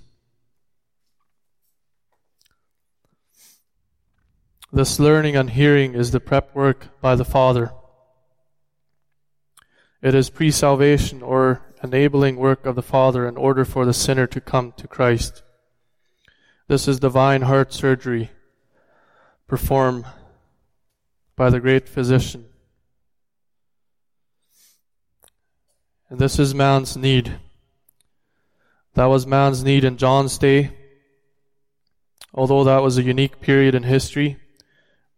This 4.72 5.00
learning 5.00 5.36
and 5.36 5.50
hearing 5.50 5.96
is 5.96 6.12
the 6.12 6.20
prep 6.20 6.54
work 6.56 7.02
by 7.02 7.16
the 7.16 7.26
Father. 7.26 7.72
It 10.02 10.14
is 10.14 10.30
pre 10.30 10.52
salvation 10.52 11.22
or 11.24 11.62
enabling 11.84 12.36
work 12.36 12.66
of 12.66 12.76
the 12.76 12.82
Father 12.82 13.28
in 13.28 13.38
order 13.38 13.66
for 13.66 13.86
the 13.86 13.94
sinner 13.94 14.28
to 14.28 14.42
come 14.42 14.74
to 14.78 14.88
Christ. 14.88 15.44
This 16.68 16.88
is 16.88 17.00
divine 17.00 17.44
heart 17.44 17.74
surgery 17.74 18.32
performed 19.48 20.06
by 21.36 21.50
the 21.50 21.60
great 21.60 21.90
physician. 21.90 22.46
And 26.10 26.20
this 26.20 26.38
is 26.40 26.54
man's 26.54 26.98
need. 26.98 27.40
That 28.96 29.06
was 29.06 29.26
man's 29.26 29.64
need 29.64 29.84
in 29.84 29.98
John's 29.98 30.38
day. 30.38 30.72
Although 32.34 32.64
that 32.64 32.84
was 32.84 32.98
a 32.98 33.04
unique 33.04 33.42
period 33.42 33.74
in 33.74 33.84
history, 33.84 34.38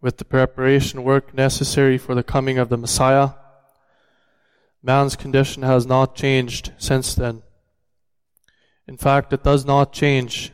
with 0.01 0.17
the 0.17 0.25
preparation 0.25 1.03
work 1.03 1.33
necessary 1.33 1.97
for 1.97 2.15
the 2.15 2.23
coming 2.23 2.57
of 2.57 2.69
the 2.69 2.77
Messiah, 2.77 3.31
Man's 4.83 5.15
condition 5.15 5.63
has 5.63 5.85
not 5.85 6.15
changed 6.15 6.71
since 6.77 7.13
then. 7.13 7.43
In 8.87 8.97
fact, 8.97 9.31
it 9.31 9.43
does 9.43 9.65
not 9.65 9.93
change 9.93 10.51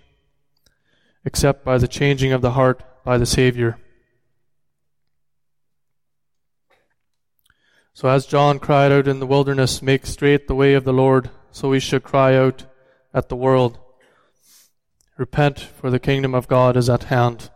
except 1.23 1.63
by 1.63 1.77
the 1.77 1.87
changing 1.87 2.31
of 2.31 2.41
the 2.41 2.51
heart 2.51 2.83
by 3.03 3.17
the 3.17 3.25
Savior. 3.25 3.77
So, 7.93 8.09
as 8.09 8.25
John 8.25 8.59
cried 8.59 8.91
out 8.91 9.07
in 9.07 9.19
the 9.19 9.25
wilderness, 9.25 9.81
Make 9.81 10.05
straight 10.05 10.47
the 10.47 10.55
way 10.55 10.73
of 10.73 10.83
the 10.83 10.93
Lord, 10.93 11.31
so 11.51 11.69
we 11.69 11.79
should 11.79 12.03
cry 12.03 12.35
out 12.35 12.65
at 13.13 13.29
the 13.29 13.35
world, 13.35 13.79
Repent, 15.17 15.59
for 15.59 15.89
the 15.89 15.99
kingdom 15.99 16.35
of 16.35 16.47
God 16.47 16.77
is 16.77 16.89
at 16.89 17.05
hand. 17.05 17.49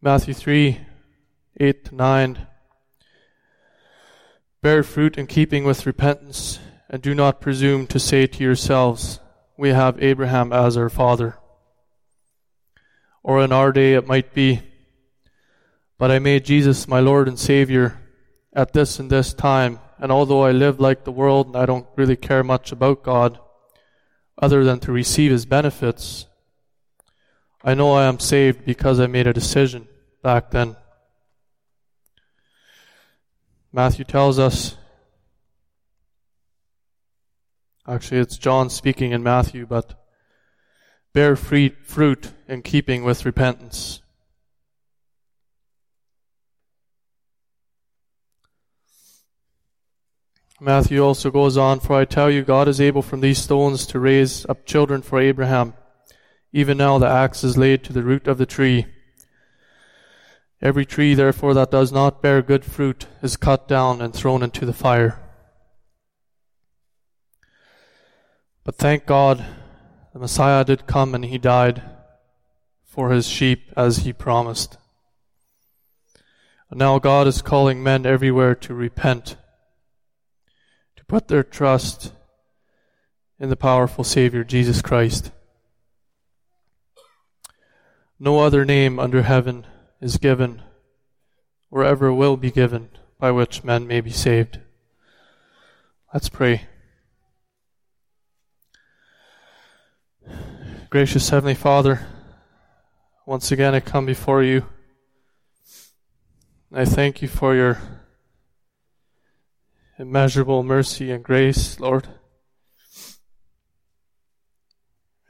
Matthew 0.00 0.32
3 0.32 0.80
8 1.58 1.84
to 1.86 1.94
9. 1.94 2.47
Bear 4.60 4.82
fruit 4.82 5.16
in 5.16 5.28
keeping 5.28 5.62
with 5.62 5.86
repentance, 5.86 6.58
and 6.90 7.00
do 7.00 7.14
not 7.14 7.40
presume 7.40 7.86
to 7.86 8.00
say 8.00 8.26
to 8.26 8.42
yourselves, 8.42 9.20
We 9.56 9.68
have 9.68 10.02
Abraham 10.02 10.52
as 10.52 10.76
our 10.76 10.88
father. 10.88 11.38
Or 13.22 13.40
in 13.40 13.52
our 13.52 13.70
day 13.70 13.94
it 13.94 14.08
might 14.08 14.34
be, 14.34 14.62
But 15.96 16.10
I 16.10 16.18
made 16.18 16.44
Jesus 16.44 16.88
my 16.88 16.98
Lord 16.98 17.28
and 17.28 17.38
Savior 17.38 18.00
at 18.52 18.72
this 18.72 18.98
and 18.98 19.08
this 19.08 19.32
time, 19.32 19.78
and 19.96 20.10
although 20.10 20.42
I 20.42 20.50
live 20.50 20.80
like 20.80 21.04
the 21.04 21.12
world 21.12 21.46
and 21.46 21.56
I 21.56 21.64
don't 21.64 21.86
really 21.94 22.16
care 22.16 22.42
much 22.42 22.72
about 22.72 23.04
God, 23.04 23.38
other 24.42 24.64
than 24.64 24.80
to 24.80 24.90
receive 24.90 25.30
His 25.30 25.46
benefits, 25.46 26.26
I 27.62 27.74
know 27.74 27.92
I 27.92 28.06
am 28.06 28.18
saved 28.18 28.64
because 28.64 28.98
I 28.98 29.06
made 29.06 29.28
a 29.28 29.32
decision 29.32 29.86
back 30.20 30.50
then. 30.50 30.74
Matthew 33.72 34.04
tells 34.04 34.38
us, 34.38 34.76
actually, 37.86 38.20
it's 38.20 38.38
John 38.38 38.70
speaking 38.70 39.12
in 39.12 39.22
Matthew, 39.22 39.66
but 39.66 39.94
bear 41.12 41.36
fruit 41.36 42.32
in 42.48 42.62
keeping 42.62 43.04
with 43.04 43.26
repentance. 43.26 44.00
Matthew 50.60 51.00
also 51.00 51.30
goes 51.30 51.56
on, 51.56 51.78
For 51.78 51.94
I 51.94 52.04
tell 52.04 52.30
you, 52.30 52.42
God 52.42 52.68
is 52.68 52.80
able 52.80 53.02
from 53.02 53.20
these 53.20 53.38
stones 53.38 53.86
to 53.86 54.00
raise 54.00 54.44
up 54.46 54.66
children 54.66 55.02
for 55.02 55.20
Abraham. 55.20 55.74
Even 56.52 56.78
now 56.78 56.98
the 56.98 57.06
axe 57.06 57.44
is 57.44 57.58
laid 57.58 57.84
to 57.84 57.92
the 57.92 58.02
root 58.02 58.26
of 58.26 58.38
the 58.38 58.46
tree. 58.46 58.86
Every 60.60 60.84
tree, 60.84 61.14
therefore, 61.14 61.54
that 61.54 61.70
does 61.70 61.92
not 61.92 62.20
bear 62.20 62.42
good 62.42 62.64
fruit 62.64 63.06
is 63.22 63.36
cut 63.36 63.68
down 63.68 64.02
and 64.02 64.12
thrown 64.12 64.42
into 64.42 64.66
the 64.66 64.72
fire. 64.72 65.20
But 68.64 68.74
thank 68.74 69.06
God 69.06 69.46
The 70.12 70.18
Messiah 70.18 70.64
did 70.64 70.88
come 70.88 71.14
and 71.14 71.24
he 71.24 71.38
died 71.38 71.80
for 72.84 73.10
his 73.10 73.28
sheep 73.28 73.72
as 73.76 73.98
he 73.98 74.12
promised. 74.12 74.78
And 76.70 76.78
now 76.78 76.98
God 76.98 77.28
is 77.28 77.40
calling 77.40 77.84
men 77.84 78.04
everywhere 78.04 78.56
to 78.56 78.74
repent, 78.74 79.36
to 80.96 81.04
put 81.04 81.28
their 81.28 81.44
trust 81.44 82.12
in 83.38 83.48
the 83.48 83.56
powerful 83.56 84.02
Savior, 84.02 84.42
Jesus 84.42 84.82
Christ. 84.82 85.30
No 88.18 88.40
other 88.40 88.64
name 88.64 88.98
under 88.98 89.22
heaven 89.22 89.66
is 90.00 90.16
given, 90.16 90.62
or 91.70 91.84
ever 91.84 92.12
will 92.12 92.36
be 92.36 92.50
given, 92.50 92.90
by 93.18 93.30
which 93.30 93.64
men 93.64 93.86
may 93.86 94.00
be 94.00 94.10
saved. 94.10 94.60
Let's 96.12 96.28
pray. 96.28 96.62
Gracious 100.90 101.28
Heavenly 101.28 101.54
Father, 101.54 102.06
once 103.26 103.52
again 103.52 103.74
I 103.74 103.80
come 103.80 104.06
before 104.06 104.42
you. 104.42 104.64
I 106.72 106.84
thank 106.84 107.20
you 107.20 107.28
for 107.28 107.54
your 107.54 107.78
immeasurable 109.98 110.62
mercy 110.62 111.10
and 111.10 111.24
grace, 111.24 111.80
Lord. 111.80 112.08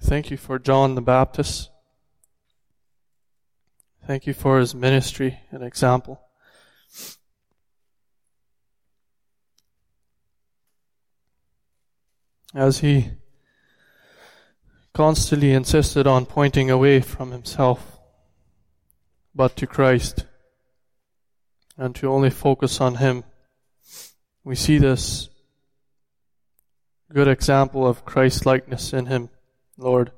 I 0.01 0.05
thank 0.05 0.31
you 0.31 0.37
for 0.37 0.59
John 0.59 0.95
the 0.95 1.01
Baptist. 1.01 1.71
Thank 4.09 4.27
you 4.27 4.33
for 4.33 4.59
his 4.59 4.75
ministry 4.75 5.41
and 5.51 5.63
example. 5.63 6.19
As 12.55 12.79
he 12.79 13.11
constantly 14.95 15.53
insisted 15.53 16.07
on 16.07 16.25
pointing 16.25 16.71
away 16.71 17.03
from 17.03 17.33
himself, 17.33 17.99
but 19.35 19.57
to 19.57 19.67
Christ, 19.67 20.25
and 21.77 21.95
to 21.97 22.11
only 22.11 22.31
focus 22.31 22.81
on 22.81 22.95
him. 22.95 23.25
We 24.43 24.55
see 24.55 24.79
this 24.79 25.29
good 27.13 27.29
example 27.29 27.87
of 27.87 28.07
Christ 28.07 28.47
likeness 28.47 28.95
in 28.95 29.05
him, 29.05 29.29
Lord 29.77 30.13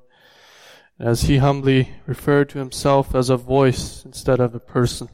as 1.01 1.22
he 1.22 1.38
humbly 1.38 1.88
referred 2.07 2.51
to 2.51 2.59
himself 2.59 3.14
as 3.14 3.30
a 3.30 3.36
voice 3.36 4.05
instead 4.05 4.38
of 4.38 4.55
a 4.55 4.61
person, 4.61 5.09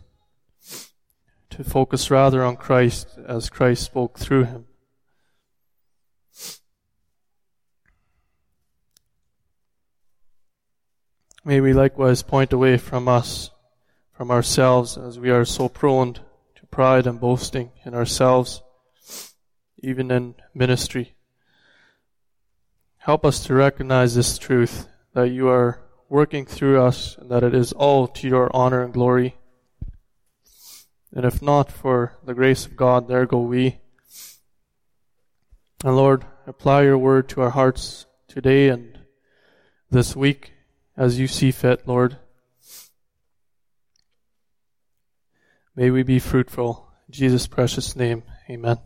to 1.49 1.63
focus 1.63 2.11
rather 2.11 2.45
on 2.45 2.57
Christ 2.57 3.17
as 3.25 3.49
Christ 3.49 3.85
spoke 3.85 4.19
through 4.19 4.45
him. 4.45 4.65
May 11.45 11.61
we 11.61 11.73
likewise 11.73 12.25
point 12.25 12.53
away 12.53 12.77
from 12.79 13.07
us, 13.07 13.51
from 14.11 14.33
ourselves, 14.33 14.99
as 14.99 15.21
we 15.21 15.31
are 15.31 15.45
so 15.45 15.69
prone 15.69 16.15
to 16.15 16.67
pride 16.69 17.07
and 17.07 17.21
boasting 17.21 17.71
in 17.85 17.95
ourselves, 17.95 18.61
even 19.79 20.11
in 20.11 20.35
ministry. 20.53 21.15
Help 22.97 23.25
us 23.25 23.45
to 23.45 23.55
recognize 23.55 24.17
this 24.17 24.37
truth 24.37 24.89
that 25.17 25.31
you 25.31 25.49
are 25.49 25.81
working 26.11 26.45
through 26.45 26.83
us 26.83 27.17
and 27.17 27.31
that 27.31 27.43
it 27.43 27.55
is 27.55 27.73
all 27.73 28.07
to 28.07 28.29
your 28.29 28.55
honor 28.55 28.83
and 28.83 28.93
glory. 28.93 29.35
And 31.11 31.25
if 31.25 31.41
not 31.41 31.73
for 31.73 32.19
the 32.23 32.35
grace 32.35 32.67
of 32.67 32.77
God, 32.77 33.09
there 33.09 33.25
go 33.25 33.41
we. 33.41 33.79
And 35.83 35.97
Lord, 35.97 36.27
apply 36.47 36.83
your 36.83 36.99
word 36.99 37.31
to 37.31 37.41
our 37.41 37.51
hearts 37.51 38.05
today 38.29 38.69
and 38.69 38.99
this 39.91 40.15
week 40.15 40.53
as 40.99 41.19
you 41.19 41.27
see 41.27 41.51
fit, 41.51 41.89
Lord. 41.89 42.19
May 45.75 45.91
we 45.91 46.03
be 46.03 46.19
fruitful. 46.19 46.89
In 47.09 47.13
Jesus' 47.15 47.47
precious 47.47 47.97
name, 47.97 48.23
amen. 48.51 48.81